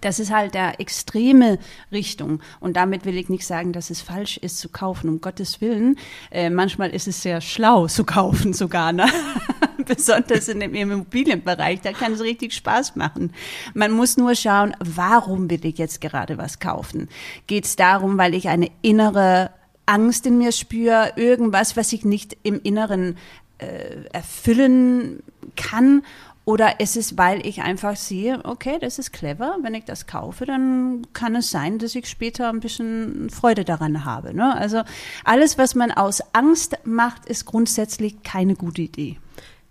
Das 0.00 0.18
ist 0.18 0.30
halt 0.30 0.54
der 0.54 0.80
extreme 0.80 1.58
Richtung. 1.92 2.40
Und 2.60 2.76
damit 2.76 3.04
will 3.04 3.16
ich 3.16 3.28
nicht 3.28 3.46
sagen, 3.46 3.72
dass 3.72 3.90
es 3.90 4.00
falsch 4.00 4.36
ist 4.38 4.58
zu 4.58 4.68
kaufen, 4.68 5.08
um 5.08 5.20
Gottes 5.20 5.60
Willen. 5.60 5.98
Äh, 6.30 6.50
manchmal 6.50 6.90
ist 6.90 7.08
es 7.08 7.22
sehr 7.22 7.40
schlau 7.40 7.86
zu 7.86 8.04
kaufen 8.04 8.52
sogar, 8.52 8.92
ne? 8.92 9.06
besonders 9.84 10.48
in 10.48 10.60
dem 10.60 10.74
Immobilienbereich. 10.74 11.80
Da 11.80 11.92
kann 11.92 12.12
es 12.12 12.20
richtig 12.20 12.54
Spaß 12.54 12.96
machen. 12.96 13.32
Man 13.74 13.92
muss 13.92 14.16
nur 14.16 14.34
schauen, 14.34 14.74
warum 14.78 15.50
will 15.50 15.64
ich 15.64 15.78
jetzt 15.78 16.00
gerade 16.00 16.38
was 16.38 16.60
kaufen? 16.60 17.08
Geht 17.46 17.64
es 17.64 17.76
darum, 17.76 18.16
weil 18.18 18.34
ich 18.34 18.48
eine 18.48 18.70
innere 18.82 19.50
Angst 19.86 20.26
in 20.26 20.38
mir 20.38 20.52
spüre, 20.52 21.12
irgendwas, 21.16 21.76
was 21.76 21.92
ich 21.92 22.04
nicht 22.04 22.36
im 22.42 22.60
Inneren 22.62 23.16
äh, 23.58 24.04
erfüllen 24.12 25.22
kann? 25.56 26.02
Oder 26.44 26.80
ist 26.80 26.96
es, 26.96 27.18
weil 27.18 27.46
ich 27.46 27.62
einfach 27.62 27.96
sehe, 27.96 28.40
okay, 28.44 28.78
das 28.80 28.98
ist 28.98 29.12
clever, 29.12 29.58
wenn 29.62 29.74
ich 29.74 29.84
das 29.84 30.06
kaufe, 30.06 30.46
dann 30.46 31.06
kann 31.12 31.36
es 31.36 31.50
sein, 31.50 31.78
dass 31.78 31.94
ich 31.94 32.08
später 32.08 32.48
ein 32.48 32.60
bisschen 32.60 33.30
Freude 33.30 33.64
daran 33.64 34.04
habe. 34.04 34.34
Ne? 34.34 34.56
Also 34.56 34.82
alles, 35.24 35.58
was 35.58 35.74
man 35.74 35.92
aus 35.92 36.22
Angst 36.32 36.78
macht, 36.84 37.26
ist 37.26 37.44
grundsätzlich 37.44 38.22
keine 38.22 38.54
gute 38.54 38.82
Idee. 38.82 39.18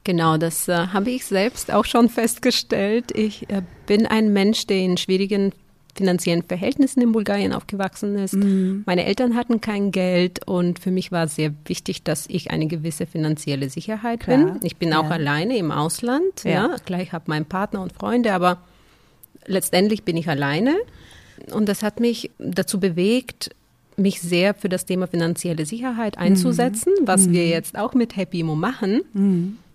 Genau, 0.04 0.38
das 0.38 0.68
äh, 0.68 0.88
habe 0.88 1.12
ich 1.12 1.26
selbst 1.26 1.72
auch 1.72 1.86
schon 1.86 2.08
festgestellt. 2.08 3.12
Ich 3.14 3.50
äh, 3.50 3.62
bin 3.86 4.06
ein 4.08 4.32
Mensch, 4.32 4.66
der 4.68 4.78
in 4.78 4.98
schwierigen 4.98 5.52
finanziellen 5.96 6.44
Verhältnissen 6.44 7.02
in 7.02 7.12
Bulgarien 7.12 7.54
aufgewachsen 7.54 8.18
ist. 8.18 8.34
Mhm. 8.34 8.84
Meine 8.86 9.06
Eltern 9.06 9.36
hatten 9.36 9.62
kein 9.62 9.92
Geld 9.92 10.48
und 10.48 10.80
für 10.80 10.92
mich 10.92 11.12
war 11.12 11.28
sehr 11.28 11.54
wichtig, 11.66 12.04
dass 12.04 12.26
ich 12.28 12.52
eine 12.52 12.68
gewisse 12.68 13.06
finanzielle 13.06 13.70
Sicherheit 13.70 14.22
Klar. 14.22 14.38
bin. 14.38 14.60
Ich 14.64 14.78
bin 14.78 14.90
ja. 14.90 15.00
auch 15.00 15.10
alleine 15.10 15.58
im 15.58 15.72
Ausland. 15.72 16.44
Ja. 16.44 16.52
ja. 16.52 16.76
Klar, 16.86 17.02
ich 17.02 17.12
habe 17.12 17.26
meinen 17.28 17.46
Partner 17.46 17.82
und 17.82 17.94
Freunde, 17.94 18.34
aber 18.34 18.60
letztendlich 19.46 20.04
bin 20.04 20.18
ich 20.18 20.30
alleine. 20.30 20.76
Und 21.52 21.68
das 21.68 21.84
hat 21.84 22.00
mich 22.00 22.32
dazu 22.38 22.80
bewegt, 22.80 23.52
mich 23.98 24.22
sehr 24.22 24.54
für 24.54 24.70
das 24.70 24.86
Thema 24.86 25.08
finanzielle 25.08 25.66
Sicherheit 25.66 26.18
einzusetzen, 26.18 26.94
mhm. 27.02 27.08
was 27.08 27.30
wir 27.30 27.48
jetzt 27.48 27.78
auch 27.78 27.94
mit 27.94 28.16
Happy 28.16 28.44
Mo 28.44 28.56
machen. 28.56 29.02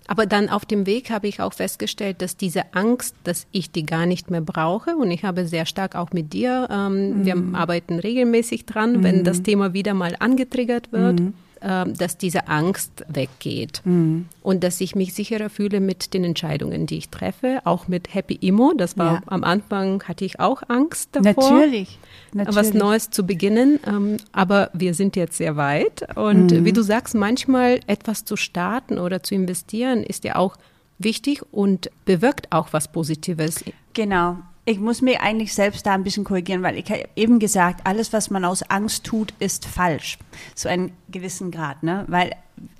Aber 0.06 0.26
dann 0.26 0.48
auf 0.48 0.64
dem 0.64 0.86
Weg 0.86 1.10
habe 1.10 1.28
ich 1.28 1.40
auch 1.40 1.54
festgestellt, 1.54 2.20
dass 2.20 2.36
diese 2.36 2.74
Angst, 2.74 3.14
dass 3.24 3.46
ich 3.52 3.70
die 3.70 3.86
gar 3.86 4.06
nicht 4.06 4.30
mehr 4.30 4.42
brauche, 4.42 4.96
und 4.96 5.10
ich 5.10 5.24
habe 5.24 5.46
sehr 5.46 5.66
stark 5.66 5.96
auch 5.96 6.12
mit 6.12 6.32
dir, 6.32 6.68
ähm, 6.70 7.20
mhm. 7.20 7.24
wir 7.24 7.36
arbeiten 7.54 7.98
regelmäßig 7.98 8.66
dran, 8.66 8.98
mhm. 8.98 9.02
wenn 9.04 9.24
das 9.24 9.42
Thema 9.42 9.72
wieder 9.72 9.94
mal 9.94 10.14
angetriggert 10.18 10.92
wird, 10.92 11.20
mhm. 11.20 11.34
Ähm, 11.66 11.96
dass 11.96 12.18
diese 12.18 12.46
Angst 12.48 13.06
weggeht 13.08 13.80
mhm. 13.84 14.26
und 14.42 14.62
dass 14.62 14.82
ich 14.82 14.94
mich 14.94 15.14
sicherer 15.14 15.48
fühle 15.48 15.80
mit 15.80 16.12
den 16.12 16.22
Entscheidungen, 16.22 16.86
die 16.86 16.98
ich 16.98 17.08
treffe, 17.08 17.62
auch 17.64 17.88
mit 17.88 18.12
Happy 18.12 18.34
Immo. 18.34 18.74
Das 18.76 18.98
war 18.98 19.14
ja. 19.14 19.22
am 19.26 19.44
Anfang 19.44 20.02
hatte 20.02 20.26
ich 20.26 20.40
auch 20.40 20.62
Angst 20.68 21.10
davor. 21.12 21.50
Natürlich. 21.50 21.98
Natürlich. 22.34 22.56
was 22.56 22.74
Neues 22.74 23.08
zu 23.08 23.24
beginnen. 23.24 23.80
Ähm, 23.86 24.18
aber 24.32 24.68
wir 24.74 24.92
sind 24.92 25.16
jetzt 25.16 25.38
sehr 25.38 25.56
weit. 25.56 26.06
Und 26.16 26.52
mhm. 26.52 26.66
wie 26.66 26.72
du 26.72 26.82
sagst, 26.82 27.14
manchmal 27.14 27.80
etwas 27.86 28.26
zu 28.26 28.36
starten 28.36 28.98
oder 28.98 29.22
zu 29.22 29.34
investieren 29.34 30.02
ist 30.02 30.24
ja 30.24 30.36
auch 30.36 30.58
wichtig 30.98 31.42
und 31.50 31.90
bewirkt 32.04 32.52
auch 32.52 32.72
was 32.72 32.92
Positives. 32.92 33.64
Genau. 33.94 34.36
Ich 34.66 34.80
muss 34.80 35.02
mich 35.02 35.20
eigentlich 35.20 35.52
selbst 35.52 35.84
da 35.84 35.92
ein 35.92 36.04
bisschen 36.04 36.24
korrigieren, 36.24 36.62
weil 36.62 36.78
ich 36.78 36.90
habe 36.90 37.04
eben 37.16 37.38
gesagt, 37.38 37.86
alles, 37.86 38.12
was 38.14 38.30
man 38.30 38.44
aus 38.44 38.62
Angst 38.62 39.04
tut, 39.04 39.34
ist 39.38 39.66
falsch. 39.66 40.18
So 40.54 40.68
einen 40.68 40.92
gewissen 41.10 41.50
Grad, 41.50 41.82
ne? 41.82 42.04
Weil 42.08 42.32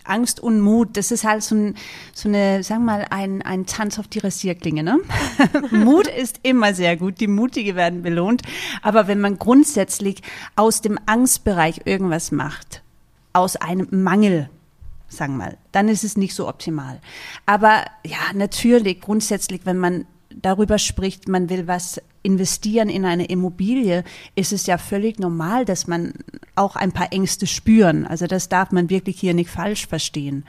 Angst 0.05 0.41
und 0.41 0.61
Mut, 0.61 0.97
das 0.97 1.11
ist 1.11 1.25
halt 1.25 1.43
so, 1.43 1.55
ein, 1.55 1.75
so 2.13 2.29
eine, 2.29 2.63
sagen 2.63 2.85
wir 2.85 2.93
mal, 2.93 3.07
ein, 3.11 3.43
ein 3.43 3.67
Tanz 3.67 3.99
auf 3.99 4.09
die 4.09 4.19
Rasierklinge, 4.19 4.83
ne? 4.83 4.99
Mut 5.71 6.07
ist 6.07 6.41
immer 6.43 6.75
sehr 6.75 6.97
gut, 6.97 7.21
die 7.21 7.27
Mutige 7.27 7.75
werden 7.75 8.03
belohnt. 8.03 8.43
Aber 8.83 9.07
wenn 9.07 9.21
man 9.21 9.39
grundsätzlich 9.39 10.23
aus 10.57 10.81
dem 10.81 10.99
Angstbereich 11.07 11.83
irgendwas 11.85 12.33
macht, 12.33 12.83
aus 13.33 13.57
einem 13.57 13.89
Mangel, 13.91 14.49
sagen 15.09 15.35
wir 15.35 15.45
mal, 15.45 15.59
dann 15.73 15.89
ist 15.89 16.05
es 16.05 16.17
nicht 16.17 16.35
so 16.35 16.49
optimal. 16.49 17.01
Aber 17.47 17.85
ja, 18.07 18.19
natürlich, 18.35 19.01
grundsätzlich, 19.01 19.63
wenn 19.65 19.79
man 19.79 20.07
darüber 20.41 20.79
spricht, 20.79 21.29
man 21.29 21.51
will 21.51 21.67
was 21.67 22.01
investieren 22.23 22.89
in 22.89 23.05
eine 23.05 23.27
Immobilie, 23.27 24.05
ist 24.35 24.53
es 24.53 24.67
ja 24.67 24.79
völlig 24.79 25.19
normal, 25.19 25.65
dass 25.65 25.87
man 25.87 26.15
auch 26.55 26.77
ein 26.77 26.93
paar 26.93 27.13
Ängste 27.13 27.47
spüren. 27.47 28.07
Also 28.07 28.27
das 28.27 28.49
darf 28.49 28.73
man 28.73 28.91
wirklich 28.91 29.21
hier 29.21 29.35
nicht 29.35 29.51
falsch 29.51 29.87
verstehen. 29.87 30.45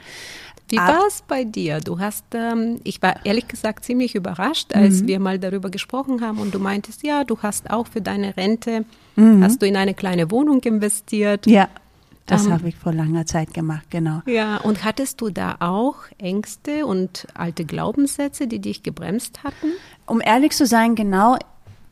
Wie 0.69 0.77
war 0.77 1.05
es 1.07 1.21
bei 1.27 1.43
dir? 1.43 1.79
Du 1.79 1.99
hast, 1.99 2.25
ähm, 2.33 2.79
ich 2.83 3.01
war 3.01 3.23
ehrlich 3.23 3.47
gesagt 3.47 3.85
ziemlich 3.85 4.15
überrascht, 4.15 4.73
als 4.73 5.03
mhm. 5.03 5.07
wir 5.07 5.19
mal 5.19 5.37
darüber 5.37 5.69
gesprochen 5.69 6.21
haben 6.21 6.39
und 6.39 6.55
du 6.55 6.59
meintest, 6.59 7.03
ja, 7.03 7.23
du 7.23 7.37
hast 7.39 7.69
auch 7.69 7.87
für 7.87 8.01
deine 8.01 8.35
Rente, 8.35 8.83
mhm. 9.15 9.43
hast 9.43 9.61
du 9.61 9.67
in 9.67 9.77
eine 9.77 9.93
kleine 9.93 10.31
Wohnung 10.31 10.61
investiert. 10.61 11.45
Ja. 11.45 11.69
Das 12.25 12.45
ähm, 12.45 12.53
habe 12.53 12.69
ich 12.69 12.75
vor 12.75 12.93
langer 12.93 13.25
Zeit 13.25 13.53
gemacht, 13.53 13.85
genau. 13.89 14.21
Ja, 14.25 14.57
und 14.57 14.83
hattest 14.83 15.21
du 15.21 15.29
da 15.29 15.57
auch 15.59 15.95
Ängste 16.17 16.85
und 16.85 17.27
alte 17.33 17.65
Glaubenssätze, 17.65 18.47
die 18.47 18.59
dich 18.59 18.83
gebremst 18.83 19.43
hatten? 19.43 19.71
Um 20.05 20.21
ehrlich 20.21 20.53
zu 20.53 20.65
sein, 20.65 20.95
genau 20.95 21.37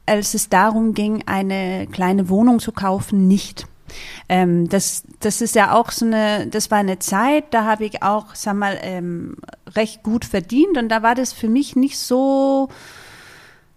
als 0.06 0.34
es 0.34 0.50
darum 0.50 0.94
ging, 0.94 1.24
eine 1.28 1.88
kleine 1.88 2.28
Wohnung 2.30 2.60
zu 2.60 2.72
kaufen, 2.72 3.28
nicht. 3.28 3.68
Ähm, 4.28 4.68
das, 4.68 5.04
das 5.20 5.40
ist 5.40 5.56
ja 5.56 5.74
auch 5.74 5.92
so 5.92 6.06
eine, 6.06 6.48
das 6.48 6.72
war 6.72 6.80
eine 6.80 7.00
Zeit, 7.00 7.46
da 7.52 7.64
habe 7.64 7.86
ich 7.86 8.02
auch, 8.02 8.36
sag 8.36 8.56
mal, 8.56 8.78
ähm, 8.82 9.38
recht 9.76 10.04
gut 10.04 10.26
verdient 10.26 10.78
und 10.78 10.90
da 10.90 11.04
war 11.04 11.16
das 11.16 11.32
für 11.32 11.48
mich 11.48 11.76
nicht 11.76 11.98
so, 11.98 12.70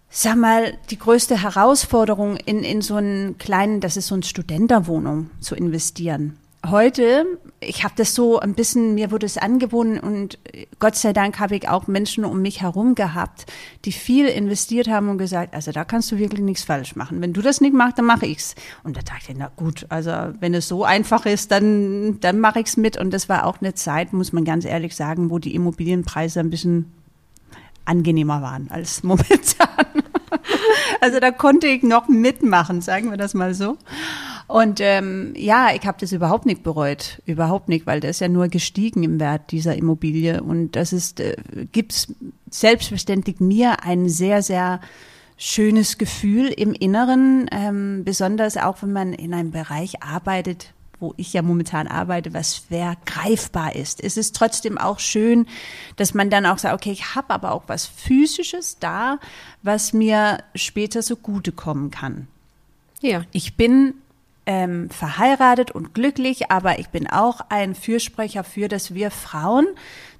sag 0.09 0.35
mal, 0.35 0.73
die 0.89 0.97
größte 0.97 1.41
Herausforderung 1.41 2.35
in, 2.37 2.63
in 2.63 2.81
so 2.81 2.95
einen 2.95 3.37
kleinen, 3.37 3.79
das 3.79 3.95
ist 3.95 4.07
so 4.07 4.15
eine 4.15 4.23
Studenterwohnung 4.23 5.29
zu 5.39 5.55
investieren 5.55 6.37
heute, 6.69 7.39
ich 7.59 7.83
habe 7.83 7.93
das 7.97 8.13
so 8.13 8.39
ein 8.39 8.53
bisschen, 8.53 8.95
mir 8.95 9.11
wurde 9.11 9.25
es 9.25 9.37
angewohnt 9.37 10.01
und 10.01 10.39
Gott 10.79 10.95
sei 10.95 11.13
Dank 11.13 11.39
habe 11.39 11.55
ich 11.55 11.67
auch 11.67 11.87
Menschen 11.87 12.25
um 12.25 12.41
mich 12.41 12.61
herum 12.61 12.95
gehabt, 12.95 13.45
die 13.85 13.91
viel 13.91 14.27
investiert 14.27 14.87
haben 14.87 15.09
und 15.09 15.17
gesagt, 15.17 15.53
also 15.53 15.71
da 15.71 15.83
kannst 15.83 16.11
du 16.11 16.17
wirklich 16.17 16.41
nichts 16.41 16.63
falsch 16.63 16.95
machen. 16.95 17.21
Wenn 17.21 17.33
du 17.33 17.41
das 17.41 17.61
nicht 17.61 17.73
machst, 17.73 17.97
dann 17.97 18.05
mache 18.05 18.25
ich's. 18.25 18.55
Und 18.83 18.97
da 18.97 19.01
dachte 19.01 19.31
ich, 19.31 19.37
na 19.37 19.51
gut, 19.55 19.85
also 19.89 20.11
wenn 20.39 20.53
es 20.53 20.67
so 20.67 20.83
einfach 20.83 21.25
ist, 21.25 21.51
dann, 21.51 22.19
dann 22.19 22.39
mache 22.39 22.59
ich's 22.59 22.77
mit. 22.77 22.97
Und 22.97 23.11
das 23.11 23.29
war 23.29 23.45
auch 23.45 23.61
eine 23.61 23.73
Zeit, 23.73 24.13
muss 24.13 24.33
man 24.33 24.45
ganz 24.45 24.65
ehrlich 24.65 24.95
sagen, 24.95 25.29
wo 25.29 25.39
die 25.39 25.55
Immobilienpreise 25.55 26.39
ein 26.39 26.49
bisschen 26.49 26.91
angenehmer 27.85 28.41
waren 28.41 28.69
als 28.69 29.03
momentan. 29.03 29.67
Also 31.01 31.19
da 31.19 31.31
konnte 31.31 31.67
ich 31.67 31.83
noch 31.83 32.07
mitmachen, 32.07 32.81
sagen 32.81 33.09
wir 33.09 33.17
das 33.17 33.33
mal 33.33 33.53
so. 33.53 33.77
Und 34.47 34.79
ähm, 34.79 35.33
ja, 35.35 35.75
ich 35.75 35.85
habe 35.85 35.97
das 35.99 36.13
überhaupt 36.13 36.45
nicht 36.45 36.63
bereut, 36.63 37.21
überhaupt 37.25 37.67
nicht, 37.67 37.85
weil 37.85 37.99
der 37.99 38.11
ist 38.11 38.21
ja 38.21 38.29
nur 38.29 38.47
gestiegen 38.47 39.03
im 39.03 39.19
Wert 39.19 39.51
dieser 39.51 39.75
Immobilie 39.75 40.41
und 40.41 40.71
das 40.71 40.93
ist 40.93 41.19
äh, 41.19 41.35
gibt's 41.73 42.13
selbstverständlich 42.49 43.41
mir 43.41 43.83
ein 43.83 44.07
sehr 44.07 44.41
sehr 44.41 44.79
schönes 45.35 45.97
Gefühl 45.97 46.47
im 46.47 46.73
Inneren, 46.73 47.47
ähm, 47.51 48.03
besonders 48.05 48.55
auch 48.55 48.81
wenn 48.81 48.93
man 48.93 49.13
in 49.13 49.33
einem 49.33 49.51
Bereich 49.51 50.01
arbeitet, 50.01 50.73
wo 50.99 51.13
ich 51.17 51.33
ja 51.33 51.41
momentan 51.41 51.87
arbeite, 51.87 52.33
was 52.33 52.55
schwer 52.55 52.95
greifbar 53.05 53.75
ist. 53.75 54.01
Es 54.03 54.17
ist 54.17 54.35
trotzdem 54.35 54.77
auch 54.77 54.99
schön, 54.99 55.45
dass 55.97 56.13
man 56.13 56.29
dann 56.29 56.45
auch 56.45 56.57
sagt, 56.57 56.73
okay, 56.73 56.91
ich 56.91 57.15
habe 57.15 57.31
aber 57.31 57.51
auch 57.51 57.63
was 57.67 57.85
Physisches 57.85 58.79
da, 58.79 59.19
was 59.61 59.93
mir 59.93 60.39
später 60.55 61.03
so 61.03 61.15
gute 61.17 61.51
kommen 61.51 61.91
kann. 61.91 62.27
Ja. 63.01 63.23
Ich 63.31 63.55
bin 63.55 63.93
ähm, 64.47 64.89
verheiratet 64.89 65.71
und 65.71 65.93
glücklich, 65.93 66.49
aber 66.49 66.79
ich 66.79 66.87
bin 66.87 67.07
auch 67.07 67.41
ein 67.49 67.75
Fürsprecher 67.75 68.45
für, 68.45 68.69
dass 68.69 68.93
wir 68.93 69.11
Frauen 69.11 69.67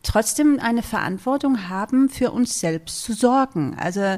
trotzdem 0.04 0.60
eine 0.62 0.84
Verantwortung 0.84 1.70
haben, 1.70 2.10
für 2.10 2.32
uns 2.32 2.60
selbst 2.60 3.04
zu 3.04 3.14
sorgen. 3.14 3.76
Also 3.80 4.18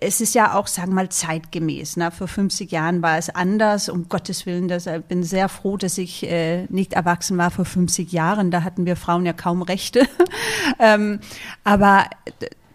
es 0.00 0.20
ist 0.20 0.34
ja 0.34 0.54
auch, 0.54 0.66
sagen 0.66 0.90
wir 0.90 0.96
mal, 0.96 1.08
zeitgemäß. 1.08 1.96
Ne? 1.96 2.10
Vor 2.10 2.28
50 2.28 2.70
Jahren 2.70 3.02
war 3.02 3.18
es 3.18 3.30
anders, 3.30 3.88
um 3.88 4.08
Gottes 4.08 4.46
Willen. 4.46 4.68
Das, 4.68 4.86
ich 4.86 5.02
bin 5.02 5.22
sehr 5.22 5.48
froh, 5.48 5.76
dass 5.76 5.96
ich 5.96 6.28
äh, 6.28 6.66
nicht 6.66 6.92
erwachsen 6.92 7.38
war 7.38 7.50
vor 7.52 7.64
50 7.64 8.12
Jahren. 8.12 8.50
Da 8.50 8.62
hatten 8.62 8.84
wir 8.84 8.96
Frauen 8.96 9.26
ja 9.26 9.32
kaum 9.32 9.62
Rechte. 9.62 10.08
ähm, 10.80 11.20
aber 11.62 12.06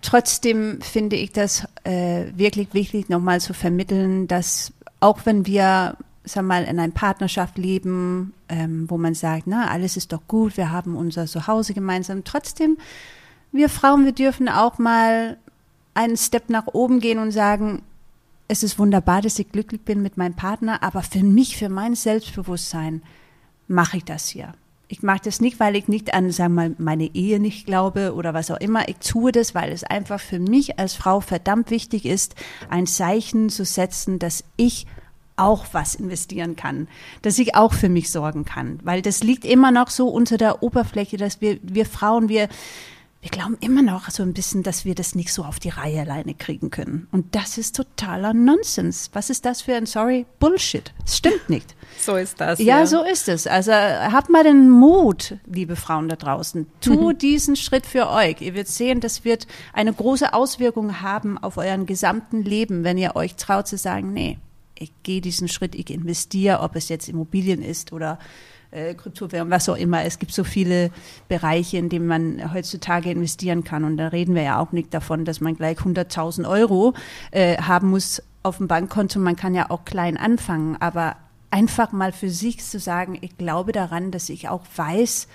trotzdem 0.02 0.82
finde 0.82 1.18
ich 1.18 1.34
das 1.34 1.66
äh, 1.84 2.26
wirklich 2.36 2.74
wichtig, 2.74 3.10
nochmal 3.10 3.42
zu 3.42 3.54
vermitteln, 3.54 4.28
dass 4.28 4.74
auch 5.02 5.20
wenn 5.26 5.46
wir 5.46 5.98
sag 6.24 6.44
mal, 6.46 6.64
in 6.64 6.80
einer 6.80 6.92
Partnerschaft 6.92 7.58
leben, 7.58 8.34
ähm, 8.48 8.90
wo 8.90 8.98
man 8.98 9.14
sagt, 9.14 9.48
na, 9.48 9.70
alles 9.70 9.98
ist 9.98 10.14
doch 10.14 10.22
gut, 10.28 10.58
wir 10.58 10.72
haben 10.72 10.96
unser 10.96 11.26
Zuhause 11.26 11.74
gemeinsam. 11.74 12.24
Trotzdem, 12.24 12.78
wir 13.52 13.70
Frauen, 13.70 14.06
wir 14.06 14.12
dürfen 14.12 14.48
auch 14.48 14.78
mal 14.78 15.38
einen 15.94 16.18
Step 16.18 16.50
nach 16.50 16.68
oben 16.68 17.00
gehen 17.00 17.20
und 17.20 17.32
sagen, 17.32 17.82
es 18.48 18.64
ist 18.64 18.78
wunderbar, 18.78 19.22
dass 19.22 19.40
ich 19.40 19.52
glücklich 19.52 19.82
bin 19.82 20.02
mit 20.02 20.18
meinem 20.18 20.36
Partner, 20.36 20.84
aber 20.84 21.04
für 21.04 21.24
mich, 21.24 21.58
für 21.58 21.70
mein 21.70 21.96
Selbstbewusstsein 21.96 23.02
mache 23.68 23.98
ich 23.98 24.06
das 24.06 24.28
hier. 24.28 24.54
Ich 24.90 25.04
mache 25.04 25.22
das 25.24 25.40
nicht, 25.40 25.62
weil 25.62 25.78
ich 25.78 25.88
nicht 25.88 26.14
an, 26.14 26.32
sagen 26.32 26.56
wir 26.56 26.70
mal, 26.70 26.76
meine 26.78 27.16
Ehe 27.16 27.40
nicht 27.40 27.66
glaube 27.66 28.14
oder 28.14 28.34
was 28.34 28.52
auch 28.52 28.60
immer. 28.60 28.90
Ich 28.90 28.98
tue 28.98 29.32
das, 29.32 29.56
weil 29.56 29.72
es 29.72 29.86
einfach 29.86 30.20
für 30.20 30.40
mich 30.40 30.80
als 30.80 30.96
Frau 30.96 31.22
verdammt 31.22 31.72
wichtig 31.72 32.06
ist, 32.06 32.36
ein 32.70 32.88
Zeichen 32.88 33.50
zu 33.50 33.64
setzen, 33.64 34.20
dass 34.20 34.44
ich 34.58 34.86
auch 35.36 35.66
was 35.72 35.96
investieren 35.96 36.56
kann, 36.56 36.88
dass 37.22 37.40
ich 37.40 37.56
auch 37.56 37.74
für 37.74 37.90
mich 37.90 38.12
sorgen 38.12 38.46
kann, 38.46 38.80
weil 38.84 39.02
das 39.02 39.24
liegt 39.24 39.46
immer 39.46 39.72
noch 39.72 39.90
so 39.90 40.08
unter 40.08 40.38
der 40.38 40.64
Oberfläche, 40.64 41.18
dass 41.18 41.42
wir, 41.42 41.60
wir 41.62 41.86
Frauen, 41.86 42.30
wir, 42.30 42.48
wir 43.22 43.30
glauben 43.30 43.56
immer 43.60 43.84
noch 43.84 44.10
so 44.10 44.24
ein 44.24 44.34
bisschen, 44.34 44.64
dass 44.64 44.84
wir 44.84 44.96
das 44.96 45.14
nicht 45.14 45.32
so 45.32 45.44
auf 45.44 45.60
die 45.60 45.70
Reihe 45.70 46.02
alleine 46.02 46.34
kriegen 46.34 46.72
können. 46.72 47.08
Und 47.12 47.36
das 47.36 47.60
ist 47.60 47.76
totaler 47.76 48.34
Nonsens. 48.34 49.12
Was 49.14 49.30
ist 49.30 49.46
das 49.46 49.62
für 49.62 49.76
ein, 49.76 49.86
sorry, 49.86 50.26
Bullshit? 50.40 50.92
Es 51.06 51.18
stimmt 51.18 51.50
nicht. 51.50 51.76
So 52.00 52.16
ist 52.16 52.42
das. 52.42 52.58
Ja, 52.58 52.80
ja, 52.80 52.86
so 52.88 53.04
ist 53.04 53.28
es. 53.28 53.46
Also 53.46 53.74
habt 53.74 54.30
mal 54.32 54.44
den 54.44 54.72
Mut, 54.72 55.36
liebe 55.46 55.76
Frauen 55.76 56.10
da 56.10 56.16
draußen. 56.16 56.66
Tu 56.80 57.10
mhm. 57.10 57.18
diesen 57.18 57.56
Schritt 57.56 57.86
für 57.86 58.10
euch. 58.10 58.42
Ihr 58.42 58.56
werdet 58.56 58.70
sehen, 58.70 59.02
das 59.02 59.24
wird 59.24 59.46
eine 59.72 59.94
große 59.94 60.34
Auswirkung 60.34 61.02
haben 61.02 61.38
auf 61.38 61.58
euren 61.58 61.86
gesamten 61.86 62.44
Leben, 62.44 62.84
wenn 62.84 62.98
ihr 62.98 63.16
euch 63.16 63.36
traut 63.36 63.68
zu 63.68 63.78
sagen, 63.78 64.14
nee, 64.14 64.40
ich 64.82 64.92
gehe 65.04 65.22
diesen 65.22 65.48
Schritt, 65.48 65.76
ich 65.76 65.90
investiere, 65.90 66.60
ob 66.62 66.76
es 66.76 66.90
jetzt 66.90 67.08
Immobilien 67.08 67.62
ist 67.62 67.94
oder 67.94 68.20
äh, 68.72 68.94
Kryptowährung, 68.94 69.50
was 69.50 69.70
auch 69.70 69.78
immer. 69.78 70.04
Es 70.04 70.18
gibt 70.18 70.34
so 70.34 70.44
viele 70.44 70.92
Bereiche, 71.28 71.78
in 71.78 71.90
denen 71.90 72.08
man 72.08 72.54
heutzutage 72.54 73.12
investieren 73.12 73.64
kann. 73.64 73.84
Und 73.84 73.98
da 73.98 74.08
reden 74.08 74.36
wir 74.36 74.44
ja 74.44 74.60
auch 74.60 74.72
nicht 74.72 74.94
davon, 74.94 75.26
dass 75.26 75.42
man 75.42 75.56
gleich 75.56 75.80
100.000 75.80 76.50
Euro 76.50 76.94
äh, 77.32 77.58
haben 77.58 77.90
muss 77.90 78.24
auf 78.44 78.58
dem 78.58 78.68
Bankkonto. 78.68 79.20
Man 79.20 79.36
kann 79.36 79.54
ja 79.54 79.70
auch 79.70 79.86
klein 79.86 80.18
anfangen, 80.18 80.78
aber 80.80 81.18
einfach 81.52 81.92
mal 81.92 82.12
für 82.12 82.30
sich 82.30 82.64
zu 82.64 82.80
sagen, 82.80 83.18
ich 83.22 83.38
glaube 83.38 83.74
daran, 83.74 84.12
dass 84.12 84.30
ich 84.30 84.50
auch 84.50 84.64
weiß, 84.76 85.28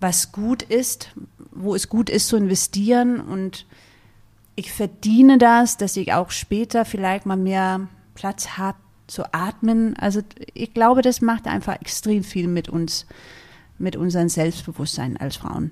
was 0.00 0.30
gut 0.30 0.62
ist, 0.62 1.14
wo 1.50 1.74
es 1.74 1.88
gut 1.88 2.10
ist 2.10 2.28
zu 2.28 2.36
investieren 2.36 3.20
und 3.20 3.66
ich 4.54 4.72
verdiene 4.72 5.38
das, 5.38 5.76
dass 5.76 5.96
ich 5.96 6.12
auch 6.12 6.30
später 6.30 6.84
vielleicht 6.84 7.26
mal 7.26 7.36
mehr 7.36 7.88
Platz 8.18 8.58
habe 8.58 8.78
zu 9.06 9.22
atmen. 9.32 9.96
Also 9.96 10.20
ich 10.52 10.74
glaube, 10.74 11.02
das 11.02 11.20
macht 11.20 11.46
einfach 11.46 11.80
extrem 11.80 12.24
viel 12.24 12.48
mit 12.48 12.68
uns, 12.68 13.06
mit 13.78 13.94
unserem 13.96 14.28
Selbstbewusstsein 14.28 15.16
als 15.16 15.36
Frauen. 15.36 15.70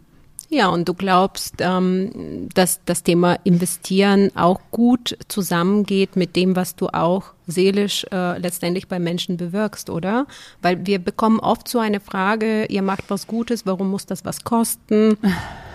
Ja, 0.49 0.69
und 0.69 0.89
du 0.89 0.95
glaubst, 0.95 1.57
ähm, 1.59 2.49
dass 2.55 2.81
das 2.85 3.03
Thema 3.03 3.37
Investieren 3.43 4.31
auch 4.37 4.61
gut 4.71 5.19
zusammengeht 5.27 6.15
mit 6.15 6.37
dem, 6.37 6.55
was 6.55 6.77
du 6.77 6.87
auch 6.87 7.33
seelisch 7.49 8.07
äh, 8.13 8.39
letztendlich 8.39 8.87
bei 8.87 9.01
Menschen 9.01 9.37
bewirkst, 9.37 9.91
oder? 9.91 10.29
Weil 10.63 10.87
wir 10.87 11.01
bekommen 11.01 11.41
oft 11.41 11.67
so 11.67 11.81
eine 11.81 11.99
Frage, 11.99 12.67
ihr 12.67 12.83
macht 12.83 13.05
was 13.09 13.27
Gutes, 13.27 13.67
warum 13.67 13.91
muss 13.91 14.07
das 14.07 14.25
was 14.25 14.45
kosten? 14.45 15.19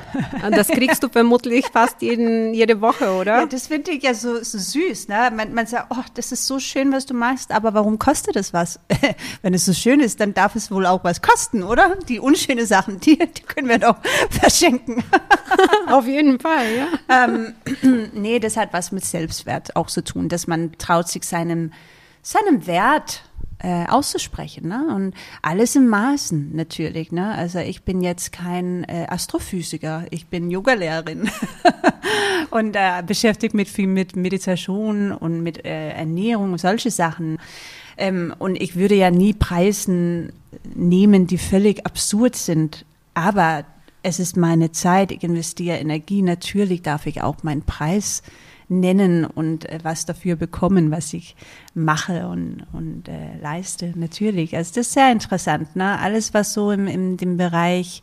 Das 0.52 0.68
kriegst 0.68 1.04
du 1.04 1.10
vermutlich 1.10 1.66
fast 1.68 2.02
jeden, 2.02 2.54
jede 2.54 2.82
Woche, 2.82 3.12
oder? 3.12 3.40
Ja, 3.40 3.46
das 3.46 3.68
finde 3.68 3.92
ich 3.92 4.04
ja 4.04 4.14
so, 4.14 4.44
so 4.44 4.58
süß. 4.58 5.08
Ne? 5.08 5.32
Man, 5.36 5.54
man 5.54 5.68
sagt, 5.68 5.88
oh, 5.90 6.04
das 6.14 6.32
ist 6.32 6.48
so 6.48 6.60
schön, 6.60 6.92
was 6.92 7.06
du 7.06 7.14
machst, 7.14 7.52
aber 7.52 7.74
warum 7.74 8.00
kostet 8.00 8.36
es 8.36 8.54
was? 8.54 8.80
Wenn 9.42 9.54
es 9.54 9.66
so 9.66 9.74
schön 9.74 10.00
ist, 10.00 10.20
dann 10.20 10.34
darf 10.34 10.56
es 10.56 10.72
wohl 10.72 10.86
auch 10.86 11.04
was 11.04 11.22
kosten, 11.22 11.64
oder? 11.64 11.96
Die 12.08 12.20
unschönen 12.20 12.66
Sachen, 12.66 13.00
die, 13.00 13.18
die 13.18 13.42
können 13.42 13.70
wir 13.70 13.80
doch 13.80 13.98
verschenken. 14.30 15.04
Auf 15.88 16.08
jeden 16.08 16.40
Fall, 16.40 16.66
ja. 16.76 17.26
ähm, 17.26 17.54
nee, 18.14 18.40
das 18.40 18.58
hat 18.58 18.74
was 18.74 18.92
mit 18.92 19.06
Selbstwert 19.06 19.76
auch 19.76 19.88
zu 19.88 20.04
tun, 20.04 20.30
dass 20.30 20.48
man 20.48 20.78
traut 20.78 21.08
sich 21.08 21.24
seinem, 21.24 21.72
seinem 22.22 22.68
Wert 22.68 23.24
äh, 23.64 23.86
auszusprechen. 23.88 24.68
Ne? 24.68 24.94
Und 24.96 25.14
alles 25.42 25.76
im 25.76 25.88
Maßen 25.88 26.56
natürlich. 26.56 27.12
Ne? 27.12 27.34
Also 27.34 27.60
ich 27.60 27.84
bin 27.84 28.02
jetzt 28.02 28.32
kein 28.32 28.84
äh, 28.86 29.06
Astrophysiker, 29.10 30.06
ich 30.10 30.28
bin 30.28 30.50
Yogalehrerin 30.50 31.30
und 32.50 32.76
äh, 32.76 33.04
beschäftigt 33.06 33.54
mit 33.54 33.70
viel 33.70 33.88
mit 33.88 34.16
Meditation 34.16 35.12
und 35.12 35.42
mit 35.44 35.66
äh, 35.66 35.90
Ernährung, 35.92 36.58
solche 36.58 36.92
Sachen. 36.92 37.38
Ähm, 37.98 38.34
und 38.40 38.62
ich 38.62 38.76
würde 38.76 38.96
ja 38.96 39.12
nie 39.12 39.34
Preisen 39.34 40.34
nehmen, 40.74 41.28
die 41.28 41.38
völlig 41.38 41.86
absurd 41.86 42.36
sind. 42.36 42.86
Aber 43.14 43.66
es 44.04 44.20
ist 44.20 44.38
meine 44.38 44.72
Zeit, 44.72 45.12
ich 45.12 45.24
investiere 45.24 45.78
Energie. 45.78 46.22
Natürlich 46.22 46.82
darf 46.82 47.06
ich 47.06 47.22
auch 47.22 47.44
meinen 47.44 47.62
Preis 47.62 48.24
nennen 48.72 49.26
und 49.26 49.70
äh, 49.70 49.80
was 49.84 50.06
dafür 50.06 50.36
bekommen, 50.36 50.92
was 50.92 51.14
ich 51.14 51.36
mache 51.74 52.28
und, 52.28 52.66
und 52.72 53.08
äh, 53.08 53.38
leiste. 53.42 53.94
Natürlich. 53.96 54.56
Also 54.56 54.72
das 54.76 54.88
ist 54.88 54.94
sehr 54.94 55.12
interessant. 55.12 55.76
Ne? 55.76 56.00
Alles, 56.00 56.34
was 56.34 56.54
so 56.54 56.72
im, 56.72 56.88
im 56.88 57.18
dem 57.18 57.38
Bereich 57.38 58.02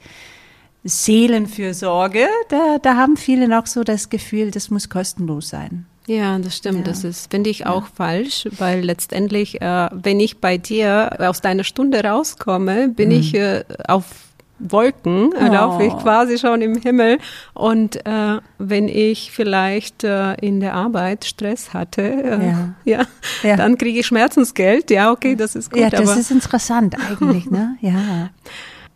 Seelenfürsorge, 0.84 2.26
da, 2.50 2.78
da 2.80 2.96
haben 2.96 3.16
viele 3.16 3.48
noch 3.48 3.66
so 3.66 3.82
das 3.82 4.10
Gefühl, 4.10 4.50
das 4.50 4.70
muss 4.70 4.88
kostenlos 4.88 5.48
sein. 5.48 5.86
Ja, 6.06 6.38
das 6.38 6.56
stimmt. 6.56 6.86
Ja. 6.86 6.92
Das 6.92 7.04
ist, 7.04 7.30
finde 7.30 7.50
ich, 7.50 7.66
auch 7.66 7.82
ja. 7.82 7.90
falsch, 7.94 8.48
weil 8.58 8.82
letztendlich, 8.82 9.60
äh, 9.60 9.88
wenn 9.92 10.20
ich 10.20 10.38
bei 10.38 10.56
dir 10.56 11.16
aus 11.18 11.40
deiner 11.40 11.64
Stunde 11.64 12.02
rauskomme, 12.02 12.88
bin 12.88 13.10
mhm. 13.10 13.14
ich 13.14 13.34
äh, 13.34 13.64
auf 13.86 14.27
Wolken, 14.58 15.30
oh. 15.34 15.52
laufe 15.52 15.84
ich 15.84 15.96
quasi 15.98 16.38
schon 16.38 16.62
im 16.62 16.76
Himmel. 16.80 17.18
Und 17.54 18.04
äh, 18.06 18.38
wenn 18.58 18.88
ich 18.88 19.30
vielleicht 19.32 20.04
äh, 20.04 20.34
in 20.34 20.60
der 20.60 20.74
Arbeit 20.74 21.24
Stress 21.24 21.72
hatte, 21.72 22.02
äh, 22.02 22.46
ja. 22.46 22.74
ja. 22.84 23.06
Ja, 23.42 23.56
dann 23.56 23.78
kriege 23.78 24.00
ich 24.00 24.06
Schmerzensgeld. 24.06 24.90
Ja, 24.90 25.12
okay, 25.12 25.36
das 25.36 25.54
ist 25.54 25.70
gut. 25.70 25.80
Ja, 25.80 25.90
das 25.90 26.16
ist 26.16 26.30
interessant 26.30 26.96
eigentlich, 26.96 27.50
ne? 27.50 27.76
Ja. 27.80 28.30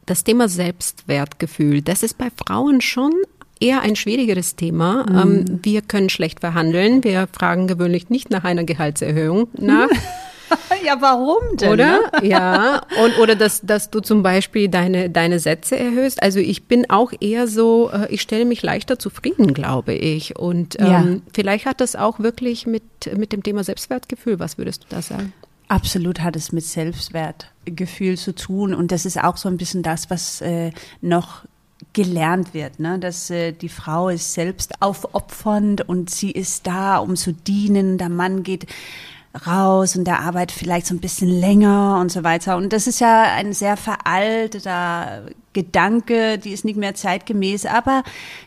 Das 0.07 0.25
Thema 0.25 0.49
Selbstwertgefühl, 0.49 1.81
das 1.81 2.03
ist 2.03 2.19
bei 2.19 2.29
Frauen 2.37 2.81
schon 2.81 3.13
eher 3.61 3.83
ein 3.83 3.95
schwierigeres 3.95 4.57
Thema. 4.57 5.07
Mhm. 5.09 5.19
Ähm, 5.19 5.61
wir 5.63 5.83
können 5.83 6.11
schlecht 6.11 6.41
verhandeln. 6.41 7.05
Wir 7.05 7.29
fragen 7.33 7.69
gewöhnlich 7.69 8.11
nicht 8.11 8.31
nach 8.31 8.45
einer 8.45 8.65
Gehaltserhöhung 8.65 9.49
nach. 9.57 9.89
ja, 10.85 10.97
warum 11.01 11.57
denn? 11.57 11.73
Oder? 11.73 11.93
Ne? 11.93 12.01
Ja. 12.23 12.83
Und, 13.03 13.19
oder 13.19 13.35
dass, 13.35 13.61
dass 13.63 13.91
du 13.91 14.01
zum 14.01 14.23
Beispiel 14.23 14.69
deine, 14.69 15.11
deine 15.11 15.39
Sätze 15.39 15.79
erhöhst. 15.79 16.23
Also 16.23 16.39
ich 16.39 16.65
bin 16.65 16.89
auch 16.89 17.13
eher 17.21 17.49
so, 17.49 17.91
äh, 17.91 18.07
ich 18.13 18.23
stelle 18.23 18.45
mich 18.45 18.63
leichter 18.63 18.99
zufrieden, 18.99 19.55
glaube 19.55 19.95
ich. 19.95 20.37
Und 20.37 20.79
ähm, 20.81 20.87
ja. 20.87 21.05
vielleicht 21.35 21.67
hat 21.67 21.81
das 21.81 21.97
auch 21.97 22.21
wirklich 22.21 22.67
mit, 22.67 22.83
mit 23.17 23.33
dem 23.33 23.43
Thema 23.43 23.65
Selbstwertgefühl. 23.65 24.39
Was 24.39 24.59
würdest 24.59 24.85
du 24.85 24.87
da 24.89 25.03
sagen? 25.03 25.33
Absolut 25.69 26.21
hat 26.21 26.37
es 26.37 26.53
mit 26.53 26.65
Selbstwertgefühl 26.65 28.17
zu 28.17 28.35
tun. 28.35 28.75
Und 28.75 28.93
das 28.93 29.07
ist 29.07 29.23
auch 29.23 29.37
so 29.37 29.49
ein 29.49 29.57
bisschen 29.57 29.83
das, 29.83 30.11
was 30.11 30.41
äh, 30.43 30.71
noch 31.01 31.45
gelernt 31.93 32.55
wird, 32.55 32.79
ne? 32.81 32.99
dass 32.99 33.31
äh, 33.31 33.53
die 33.53 33.69
Frau 33.69 34.09
ist 34.09 34.35
selbst 34.35 34.81
aufopfernd 34.81 35.89
und 35.89 36.11
sie 36.11 36.31
ist 36.31 36.67
da, 36.67 36.99
um 36.99 37.17
zu 37.17 37.33
dienen. 37.33 37.99
Der 37.99 38.09
Mann 38.09 38.43
geht 38.43 38.67
raus 39.47 39.97
und 39.97 40.05
der 40.05 40.21
arbeitet 40.21 40.57
vielleicht 40.57 40.87
so 40.87 40.95
ein 40.95 41.01
bisschen 41.01 41.29
länger 41.29 41.99
und 42.01 42.13
so 42.13 42.23
weiter. 42.23 42.57
Und 42.57 42.73
das 42.73 42.87
ist 42.87 43.01
ja 43.01 43.23
ein 43.23 43.53
sehr 43.53 43.77
veralteter 43.77 45.23
Gedanke, 45.55 46.39
die 46.39 46.51
ist 46.53 46.65
nicht 46.65 46.77
mehr 46.77 46.95
zeitgemäß, 46.95 47.67
aber 47.67 48.03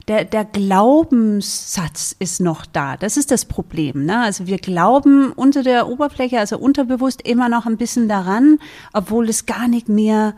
der, 0.07 0.25
der 0.25 0.45
Glaubenssatz 0.45 2.15
ist 2.19 2.39
noch 2.39 2.65
da. 2.65 2.97
Das 2.97 3.17
ist 3.17 3.31
das 3.31 3.45
Problem. 3.45 4.05
Ne? 4.05 4.21
Also 4.21 4.47
wir 4.47 4.57
glauben 4.57 5.31
unter 5.31 5.63
der 5.63 5.87
Oberfläche, 5.87 6.39
also 6.39 6.57
unterbewusst 6.57 7.21
immer 7.21 7.49
noch 7.49 7.65
ein 7.65 7.77
bisschen 7.77 8.07
daran, 8.07 8.59
obwohl 8.93 9.29
es 9.29 9.45
gar 9.45 9.67
nicht 9.67 9.89
mehr 9.89 10.35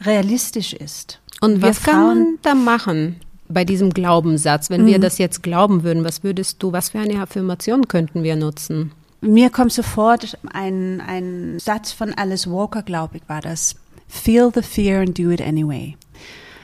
realistisch 0.00 0.72
ist. 0.72 1.20
Und 1.40 1.62
was 1.62 1.82
kann 1.82 2.06
man 2.06 2.38
da 2.42 2.54
machen? 2.54 3.16
bei 3.52 3.64
diesem 3.64 3.90
Glaubenssatz, 3.90 4.70
wenn 4.70 4.82
mhm. 4.82 4.86
wir 4.86 4.98
das 5.00 5.18
jetzt 5.18 5.42
glauben 5.42 5.82
würden, 5.82 6.04
was 6.04 6.22
würdest 6.22 6.62
du, 6.62 6.72
was 6.72 6.90
für 6.90 7.00
eine 7.00 7.20
Affirmation 7.20 7.88
könnten 7.88 8.22
wir 8.22 8.36
nutzen? 8.36 8.92
Mir 9.20 9.50
kommt 9.50 9.72
sofort 9.72 10.38
ein, 10.52 11.02
ein 11.06 11.58
Satz 11.58 11.92
von 11.92 12.14
Alice 12.14 12.50
Walker, 12.50 12.82
glaube 12.82 13.18
ich, 13.18 13.22
war 13.28 13.40
das. 13.40 13.76
Feel 14.08 14.50
the 14.54 14.62
fear 14.62 15.00
and 15.00 15.18
do 15.18 15.30
it 15.30 15.40
anyway. 15.40 15.96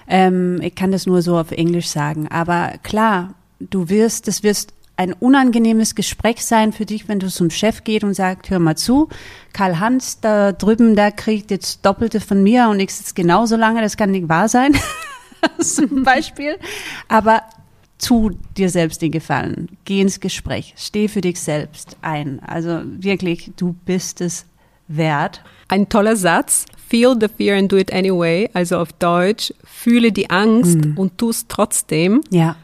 Ähm, 0.09 0.61
ich 0.63 0.75
kann 0.75 0.91
das 0.91 1.07
nur 1.07 1.23
so 1.23 1.39
auf 1.39 1.51
Englisch 1.51 1.89
sagen. 1.89 2.29
Aber 2.29 2.73
klar, 2.83 3.35
du 3.61 3.89
wirst, 3.89 4.27
das 4.27 4.43
wirst 4.43 4.73
ein 4.97 5.13
unangenehmes 5.13 5.95
Gespräch 5.95 6.45
sein 6.45 6.73
für 6.73 6.87
dich, 6.87 7.09
wenn 7.09 7.19
du 7.19 7.29
zum 7.29 7.51
Chef 7.51 7.85
gehst 7.85 8.05
und 8.05 8.15
sagst, 8.15 8.51
hör 8.51 8.59
mal 8.59 8.77
zu, 8.77 9.09
Karl 9.53 9.79
Hans 9.79 10.21
da 10.21 10.53
drüben, 10.53 10.97
der 10.97 11.13
kriegt 11.13 11.51
jetzt 11.51 11.85
Doppelte 11.85 12.21
von 12.21 12.43
mir 12.43 12.69
und 12.71 12.81
ich 12.81 12.95
sitze 12.95 13.15
genauso 13.15 13.57
lange, 13.57 13.83
das 13.83 13.99
kann 13.99 14.11
nicht 14.11 14.29
wahr 14.29 14.49
sein. 14.49 14.75
zum 15.61 16.03
Beispiel. 16.03 16.57
Aber 17.09 17.43
tu 17.99 18.31
dir 18.57 18.71
selbst 18.71 19.03
den 19.03 19.11
Gefallen. 19.11 19.69
Geh 19.85 20.01
ins 20.01 20.21
Gespräch. 20.21 20.75
Steh 20.77 21.09
für 21.09 21.21
dich 21.21 21.41
selbst 21.41 21.97
ein. 22.03 22.41
Also 22.41 22.83
wirklich, 22.85 23.53
du 23.57 23.75
bist 23.85 24.21
es 24.21 24.47
wert. 24.89 25.43
Ein 25.69 25.89
toller 25.89 26.17
Satz. 26.17 26.67
Feel 26.89 27.17
the 27.19 27.29
fear 27.29 27.59
and 27.59 27.71
do 27.71 27.77
it 27.77 27.93
anyway. 27.93 28.49
Also 28.55 28.79
auf 28.79 28.93
Deutsch, 28.93 29.53
fühle 29.65 30.13
die 30.13 30.31
Angst 30.31 30.85
mm. 30.85 30.97
und 30.97 31.19
tu 31.19 31.31
es 31.31 31.49
trotzdem. 31.49 32.21
Ja. 32.31 32.57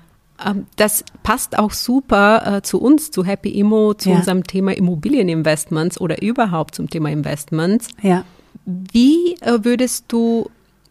Ähm, 0.45 0.67
das 0.77 1.05
passt 1.23 1.59
auch 1.59 1.73
super 1.73 2.59
äh, 2.59 2.63
zu 2.63 2.81
uns, 2.81 3.11
zu 3.11 3.25
Happy 3.25 3.51
Immo, 3.51 3.95
zu 3.95 4.11
ja. 4.11 4.17
unserem 4.17 4.45
Thema 4.45 4.77
Immobilieninvestments 4.77 6.01
oder 6.01 6.23
überhaupt 6.23 6.77
zum 6.77 6.89
Thema 6.89 7.11
Investments. 7.11 7.89
Ja. 8.01 8.25
Wie 8.65 9.35
äh, 9.41 9.65
würdest 9.65 10.05
du 10.09 10.51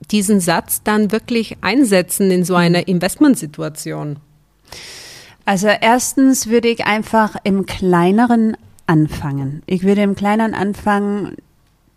diesen 0.09 0.39
Satz 0.41 0.83
dann 0.83 1.11
wirklich 1.11 1.57
einsetzen 1.61 2.31
in 2.31 2.43
so 2.43 2.55
einer 2.55 2.87
Investmentsituation? 2.87 4.17
Also 5.51 5.67
erstens 5.67 6.47
würde 6.47 6.69
ich 6.69 6.85
einfach 6.85 7.35
im 7.43 7.65
kleineren 7.65 8.55
anfangen. 8.87 9.63
Ich 9.65 9.83
würde 9.83 10.01
im 10.01 10.15
kleineren 10.15 10.53
anfangen, 10.53 11.35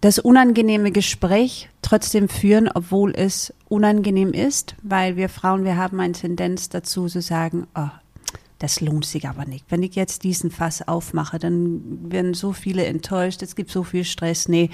das 0.01 0.19
unangenehme 0.19 0.91
Gespräch 0.91 1.69
trotzdem 1.81 2.29
führen, 2.29 2.69
obwohl 2.75 3.13
es 3.15 3.55
unangenehm 3.69 4.33
ist, 4.33 4.75
weil 4.83 5.15
wir 5.15 5.29
Frauen, 5.29 5.63
wir 5.65 5.77
haben 5.77 6.01
eine 6.01 6.15
Tendenz 6.15 6.69
dazu 6.69 7.07
zu 7.07 7.23
sagen, 7.23 7.69
oh, 7.77 7.91
das 8.59 8.81
lohnt 8.81 9.05
sich 9.05 9.29
aber 9.29 9.45
nicht. 9.45 9.67
Wenn 9.69 9.85
ich 9.85 9.95
jetzt 9.95 10.25
diesen 10.25 10.51
Fass 10.51 10.89
aufmache, 10.89 11.39
dann 11.39 12.11
werden 12.11 12.35
so 12.35 12.53
viele 12.53 12.85
enttäuscht, 12.87 13.41
es 13.41 13.55
gibt 13.55 13.71
so 13.71 13.85
viel 13.85 14.03
Stress. 14.03 14.49
Nee, 14.49 14.69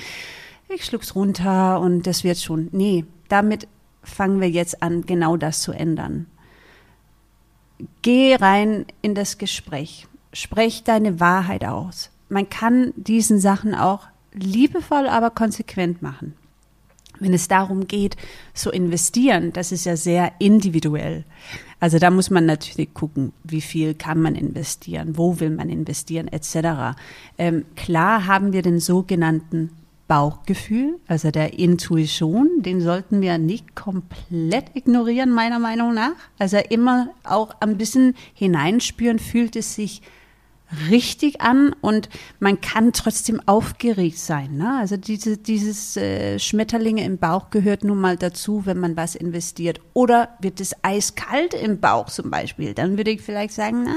ich 0.70 0.86
schluck's 0.86 1.14
runter 1.14 1.80
und 1.80 2.06
das 2.06 2.24
wird 2.24 2.38
schon. 2.38 2.70
Nee, 2.72 3.04
damit 3.28 3.68
fangen 4.02 4.40
wir 4.40 4.48
jetzt 4.48 4.82
an, 4.82 5.04
genau 5.04 5.36
das 5.36 5.60
zu 5.60 5.72
ändern. 5.72 6.28
Geh 8.02 8.34
rein 8.34 8.86
in 9.02 9.14
das 9.14 9.38
Gespräch. 9.38 10.06
Sprech 10.32 10.84
deine 10.84 11.20
Wahrheit 11.20 11.64
aus. 11.64 12.10
Man 12.28 12.48
kann 12.48 12.92
diesen 12.96 13.40
Sachen 13.40 13.74
auch 13.74 14.06
liebevoll, 14.32 15.08
aber 15.08 15.30
konsequent 15.30 16.02
machen. 16.02 16.34
Wenn 17.18 17.34
es 17.34 17.48
darum 17.48 17.86
geht, 17.86 18.16
zu 18.54 18.70
investieren, 18.70 19.52
das 19.52 19.72
ist 19.72 19.84
ja 19.84 19.96
sehr 19.96 20.32
individuell. 20.38 21.24
Also 21.80 21.98
da 21.98 22.10
muss 22.10 22.30
man 22.30 22.46
natürlich 22.46 22.94
gucken, 22.94 23.32
wie 23.42 23.60
viel 23.60 23.94
kann 23.94 24.20
man 24.20 24.34
investieren, 24.34 25.18
wo 25.18 25.40
will 25.40 25.50
man 25.50 25.68
investieren, 25.68 26.28
etc. 26.28 26.96
Ähm, 27.36 27.64
klar 27.76 28.26
haben 28.26 28.52
wir 28.52 28.62
den 28.62 28.80
sogenannten 28.80 29.70
Bauchgefühl, 30.10 30.98
also 31.06 31.30
der 31.30 31.56
Intuition, 31.56 32.62
den 32.62 32.80
sollten 32.80 33.20
wir 33.20 33.38
nicht 33.38 33.76
komplett 33.76 34.74
ignorieren, 34.74 35.30
meiner 35.30 35.60
Meinung 35.60 35.94
nach. 35.94 36.14
Also 36.36 36.56
immer 36.56 37.10
auch 37.22 37.54
ein 37.60 37.78
bisschen 37.78 38.16
hineinspüren, 38.34 39.20
fühlt 39.20 39.54
es 39.54 39.76
sich 39.76 40.02
richtig 40.90 41.40
an 41.40 41.76
und 41.80 42.08
man 42.40 42.60
kann 42.60 42.92
trotzdem 42.92 43.40
aufgeregt 43.46 44.18
sein. 44.18 44.56
Ne? 44.56 44.78
Also 44.80 44.96
diese, 44.96 45.36
dieses 45.36 45.96
äh, 45.96 46.40
Schmetterlinge 46.40 47.04
im 47.04 47.18
Bauch 47.18 47.50
gehört 47.50 47.84
nun 47.84 48.00
mal 48.00 48.16
dazu, 48.16 48.66
wenn 48.66 48.80
man 48.80 48.96
was 48.96 49.14
investiert. 49.14 49.80
Oder 49.94 50.30
wird 50.40 50.60
es 50.60 50.74
eiskalt 50.82 51.54
im 51.54 51.78
Bauch 51.78 52.06
zum 52.06 52.32
Beispiel, 52.32 52.74
dann 52.74 52.96
würde 52.96 53.12
ich 53.12 53.22
vielleicht 53.22 53.54
sagen, 53.54 53.84
na, 53.84 53.94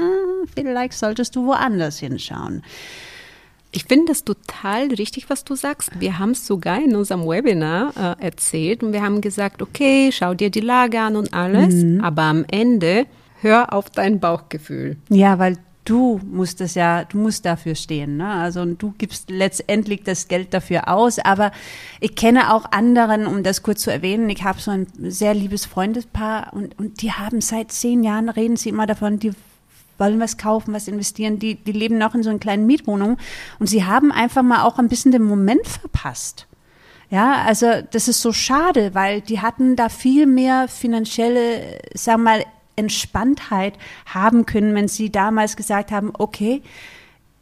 vielleicht 0.54 0.92
solltest 0.92 1.34
du 1.34 1.46
woanders 1.46 1.98
hinschauen. 1.98 2.62
Ich 3.74 3.84
finde 3.86 4.06
das 4.06 4.24
total 4.24 4.86
richtig, 4.88 5.28
was 5.28 5.44
du 5.44 5.56
sagst. 5.56 5.90
Wir 5.98 6.18
haben 6.18 6.30
es 6.30 6.46
sogar 6.46 6.80
in 6.80 6.94
unserem 6.94 7.28
Webinar 7.28 8.16
äh, 8.20 8.24
erzählt 8.24 8.82
und 8.84 8.92
wir 8.92 9.02
haben 9.02 9.20
gesagt, 9.20 9.62
okay, 9.62 10.10
schau 10.12 10.34
dir 10.34 10.50
die 10.50 10.60
Lage 10.60 11.00
an 11.00 11.16
und 11.16 11.34
alles, 11.34 11.74
mhm. 11.74 12.00
aber 12.00 12.22
am 12.22 12.44
Ende 12.48 13.06
hör 13.40 13.72
auf 13.72 13.90
dein 13.90 14.20
Bauchgefühl. 14.20 14.96
Ja, 15.08 15.40
weil 15.40 15.58
du 15.84 16.20
musst 16.24 16.60
das 16.60 16.74
ja, 16.74 17.04
du 17.04 17.18
musst 17.18 17.44
dafür 17.44 17.74
stehen. 17.74 18.16
Ne? 18.16 18.28
Also 18.28 18.64
du 18.64 18.94
gibst 18.96 19.28
letztendlich 19.28 20.02
das 20.02 20.28
Geld 20.28 20.54
dafür 20.54 20.88
aus. 20.88 21.18
Aber 21.18 21.52
ich 22.00 22.14
kenne 22.14 22.54
auch 22.54 22.70
anderen, 22.70 23.26
um 23.26 23.42
das 23.42 23.62
kurz 23.62 23.82
zu 23.82 23.92
erwähnen, 23.92 24.30
ich 24.30 24.44
habe 24.44 24.60
so 24.60 24.70
ein 24.70 24.86
sehr 24.98 25.34
liebes 25.34 25.66
Freundespaar 25.66 26.52
und, 26.52 26.78
und 26.78 27.02
die 27.02 27.12
haben 27.12 27.40
seit 27.40 27.72
zehn 27.72 28.02
Jahren, 28.02 28.28
reden 28.28 28.56
sie 28.56 28.70
immer 28.70 28.86
davon, 28.86 29.18
die 29.18 29.32
wollen 29.98 30.20
was 30.20 30.38
kaufen, 30.38 30.74
was 30.74 30.88
investieren, 30.88 31.38
die, 31.38 31.54
die 31.54 31.72
leben 31.72 31.98
noch 31.98 32.14
in 32.14 32.22
so 32.22 32.30
einer 32.30 32.38
kleinen 32.38 32.66
Mietwohnung 32.66 33.18
und 33.58 33.66
sie 33.66 33.84
haben 33.84 34.12
einfach 34.12 34.42
mal 34.42 34.64
auch 34.64 34.78
ein 34.78 34.88
bisschen 34.88 35.12
den 35.12 35.24
Moment 35.24 35.66
verpasst. 35.66 36.46
Ja, 37.10 37.42
also 37.46 37.66
das 37.90 38.08
ist 38.08 38.22
so 38.22 38.32
schade, 38.32 38.94
weil 38.94 39.20
die 39.20 39.40
hatten 39.40 39.76
da 39.76 39.88
viel 39.88 40.26
mehr 40.26 40.68
finanzielle, 40.68 41.78
sag 41.94 42.18
mal, 42.18 42.44
Entspanntheit 42.76 43.74
haben 44.06 44.46
können, 44.46 44.74
wenn 44.74 44.88
sie 44.88 45.10
damals 45.10 45.56
gesagt 45.56 45.92
haben, 45.92 46.12
okay, 46.18 46.62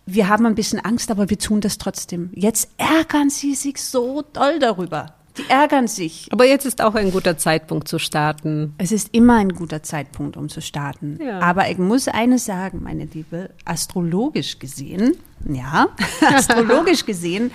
wir 0.04 0.28
haben 0.28 0.46
ein 0.46 0.54
bisschen 0.54 0.80
Angst, 0.80 1.10
aber 1.10 1.30
wir 1.30 1.38
tun 1.38 1.60
das 1.60 1.78
trotzdem. 1.78 2.30
Jetzt 2.34 2.70
ärgern 2.76 3.30
sie 3.30 3.54
sich 3.54 3.82
so 3.82 4.22
doll 4.22 4.58
darüber. 4.58 5.14
Die 5.38 5.48
ärgern 5.48 5.88
sich. 5.88 6.28
Aber 6.30 6.44
jetzt 6.44 6.66
ist 6.66 6.82
auch 6.82 6.94
ein 6.94 7.10
guter 7.10 7.38
Zeitpunkt 7.38 7.88
zu 7.88 7.98
starten. 7.98 8.74
Es 8.78 8.92
ist 8.92 9.10
immer 9.12 9.36
ein 9.36 9.50
guter 9.50 9.82
Zeitpunkt, 9.82 10.36
um 10.36 10.48
zu 10.48 10.60
starten. 10.60 11.18
Ja. 11.22 11.40
Aber 11.40 11.70
ich 11.70 11.78
muss 11.78 12.08
eines 12.08 12.44
sagen, 12.44 12.82
meine 12.82 13.06
Liebe, 13.06 13.50
astrologisch 13.64 14.58
gesehen, 14.58 15.16
ja, 15.48 15.88
astrologisch 16.20 17.04
gesehen, 17.06 17.50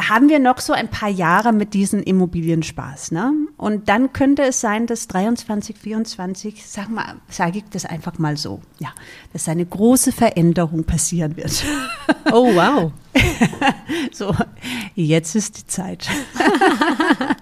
haben 0.00 0.28
wir 0.28 0.38
noch 0.38 0.60
so 0.60 0.72
ein 0.72 0.88
paar 0.88 1.08
Jahre 1.08 1.52
mit 1.52 1.74
diesem 1.74 2.02
Immobilienspaß. 2.02 3.12
Ne? 3.12 3.32
Und 3.56 3.88
dann 3.88 4.12
könnte 4.12 4.42
es 4.42 4.60
sein, 4.60 4.86
dass 4.86 5.08
23, 5.08 5.76
24, 5.78 6.66
sag 6.66 6.90
mal, 6.90 7.16
sage 7.28 7.58
ich 7.58 7.64
das 7.70 7.86
einfach 7.86 8.18
mal 8.18 8.36
so, 8.36 8.60
ja, 8.78 8.90
dass 9.32 9.48
eine 9.48 9.64
große 9.64 10.12
Veränderung 10.12 10.84
passieren 10.84 11.36
wird. 11.36 11.64
Oh, 12.30 12.54
wow. 12.54 12.92
so, 14.12 14.34
jetzt 14.94 15.34
ist 15.34 15.58
die 15.58 15.66
Zeit. 15.66 16.08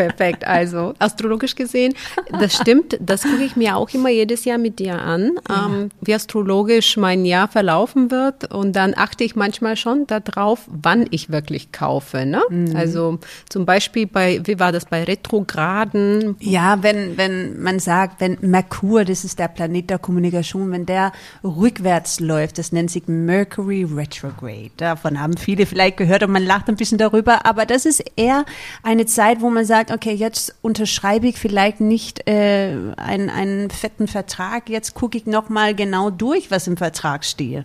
Perfekt. 0.00 0.46
Also, 0.46 0.94
astrologisch 0.98 1.54
gesehen, 1.54 1.94
das 2.38 2.56
stimmt. 2.56 2.96
Das 3.00 3.22
gucke 3.22 3.44
ich 3.44 3.54
mir 3.54 3.76
auch 3.76 3.90
immer 3.90 4.08
jedes 4.08 4.46
Jahr 4.46 4.56
mit 4.56 4.78
dir 4.78 5.00
an, 5.00 5.32
ja. 5.48 5.66
ähm, 5.66 5.90
wie 6.00 6.14
astrologisch 6.14 6.96
mein 6.96 7.26
Jahr 7.26 7.48
verlaufen 7.48 8.10
wird. 8.10 8.52
Und 8.52 8.74
dann 8.76 8.94
achte 8.96 9.24
ich 9.24 9.36
manchmal 9.36 9.76
schon 9.76 10.06
darauf, 10.06 10.60
wann 10.68 11.06
ich 11.10 11.30
wirklich 11.30 11.70
kaufe. 11.70 12.24
Ne? 12.24 12.40
Mhm. 12.48 12.74
Also, 12.74 13.18
zum 13.50 13.66
Beispiel 13.66 14.06
bei, 14.06 14.40
wie 14.44 14.58
war 14.58 14.72
das 14.72 14.86
bei 14.86 15.04
Retrograden? 15.04 16.36
Ja, 16.40 16.82
wenn, 16.82 17.18
wenn 17.18 17.60
man 17.60 17.78
sagt, 17.78 18.20
wenn 18.20 18.38
Merkur, 18.40 19.04
das 19.04 19.24
ist 19.24 19.38
der 19.38 19.48
Planet 19.48 19.90
der 19.90 19.98
Kommunikation, 19.98 20.72
wenn 20.72 20.86
der 20.86 21.12
rückwärts 21.44 22.20
läuft, 22.20 22.56
das 22.56 22.72
nennt 22.72 22.90
sich 22.90 23.06
Mercury 23.06 23.84
Retrograde. 23.84 24.70
Davon 24.78 25.20
haben 25.20 25.36
viele 25.36 25.66
vielleicht 25.66 25.98
gehört 25.98 26.22
und 26.22 26.32
man 26.32 26.44
lacht 26.44 26.68
ein 26.68 26.76
bisschen 26.76 26.98
darüber, 26.98 27.44
aber 27.44 27.66
das 27.66 27.84
ist 27.84 28.02
eher 28.16 28.44
eine 28.82 29.04
Zeit, 29.04 29.42
wo 29.42 29.50
man 29.50 29.64
sagt, 29.64 29.89
okay, 29.92 30.12
jetzt 30.12 30.54
unterschreibe 30.62 31.26
ich 31.28 31.38
vielleicht 31.38 31.80
nicht 31.80 32.28
äh, 32.28 32.76
einen, 32.96 33.30
einen 33.30 33.70
fetten 33.70 34.08
Vertrag, 34.08 34.68
jetzt 34.68 34.94
gucke 34.94 35.18
ich 35.18 35.26
nochmal 35.26 35.74
genau 35.74 36.10
durch, 36.10 36.50
was 36.50 36.66
im 36.66 36.76
Vertrag 36.76 37.24
steht 37.24 37.64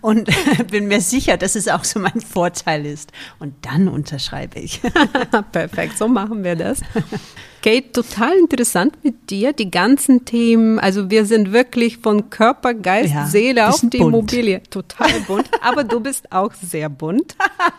und 0.00 0.28
bin 0.70 0.88
mir 0.88 1.00
sicher, 1.00 1.36
dass 1.36 1.54
es 1.54 1.68
auch 1.68 1.84
so 1.84 2.00
mein 2.00 2.20
Vorteil 2.20 2.86
ist. 2.86 3.12
Und 3.38 3.54
dann 3.62 3.88
unterschreibe 3.88 4.58
ich. 4.58 4.80
Perfekt, 5.52 5.98
so 5.98 6.08
machen 6.08 6.44
wir 6.44 6.56
das. 6.56 6.80
Kate, 7.62 7.90
total 7.90 8.36
interessant 8.38 9.02
mit 9.02 9.30
dir, 9.30 9.52
die 9.52 9.70
ganzen 9.70 10.24
Themen. 10.24 10.78
Also 10.78 11.10
wir 11.10 11.26
sind 11.26 11.52
wirklich 11.52 11.98
von 11.98 12.30
Körper, 12.30 12.74
Geist, 12.74 13.12
ja, 13.12 13.26
Seele 13.26 13.68
auf 13.68 13.80
die 13.80 13.98
bunt. 13.98 14.14
Immobilie. 14.14 14.62
Total 14.70 15.10
bunt. 15.26 15.50
Aber 15.62 15.82
du 15.82 15.98
bist 15.98 16.30
auch 16.30 16.52
sehr 16.54 16.88
bunt. 16.88 17.34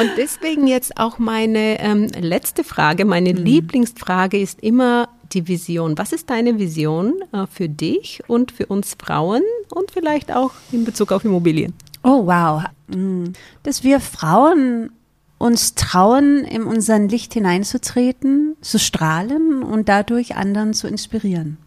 Und 0.00 0.10
deswegen 0.16 0.66
jetzt 0.66 0.98
auch 0.98 1.18
meine 1.18 1.80
ähm, 1.80 2.08
letzte 2.18 2.64
Frage, 2.64 3.04
meine 3.04 3.32
mhm. 3.32 3.44
Lieblingsfrage 3.44 4.40
ist 4.40 4.60
immer 4.60 5.08
die 5.32 5.46
Vision. 5.48 5.96
Was 5.98 6.12
ist 6.12 6.30
deine 6.30 6.58
Vision 6.58 7.14
äh, 7.32 7.46
für 7.46 7.68
dich 7.68 8.22
und 8.26 8.52
für 8.52 8.66
uns 8.66 8.96
Frauen 8.98 9.42
und 9.74 9.90
vielleicht 9.90 10.32
auch 10.32 10.52
in 10.72 10.84
Bezug 10.84 11.12
auf 11.12 11.24
Immobilien? 11.24 11.74
Oh, 12.02 12.26
wow. 12.26 12.64
Mm. 12.88 13.32
Dass 13.62 13.82
wir 13.82 14.00
Frauen 14.00 14.90
uns 15.38 15.74
trauen, 15.74 16.44
in 16.44 16.62
unseren 16.62 17.08
Licht 17.08 17.34
hineinzutreten, 17.34 18.56
zu 18.60 18.78
strahlen 18.78 19.62
und 19.62 19.88
dadurch 19.88 20.36
anderen 20.36 20.72
zu 20.72 20.86
inspirieren. 20.88 21.58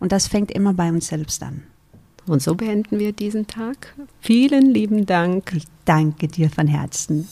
Und 0.00 0.12
das 0.12 0.26
fängt 0.26 0.50
immer 0.50 0.74
bei 0.74 0.90
uns 0.90 1.06
selbst 1.08 1.42
an. 1.42 1.62
Und 2.26 2.42
so 2.42 2.54
beenden 2.54 2.98
wir 2.98 3.12
diesen 3.12 3.46
Tag. 3.46 3.94
Vielen 4.20 4.70
lieben 4.70 5.06
Dank. 5.06 5.52
Ich 5.54 5.64
danke 5.84 6.28
dir 6.28 6.48
von 6.48 6.66
Herzen. 6.66 7.28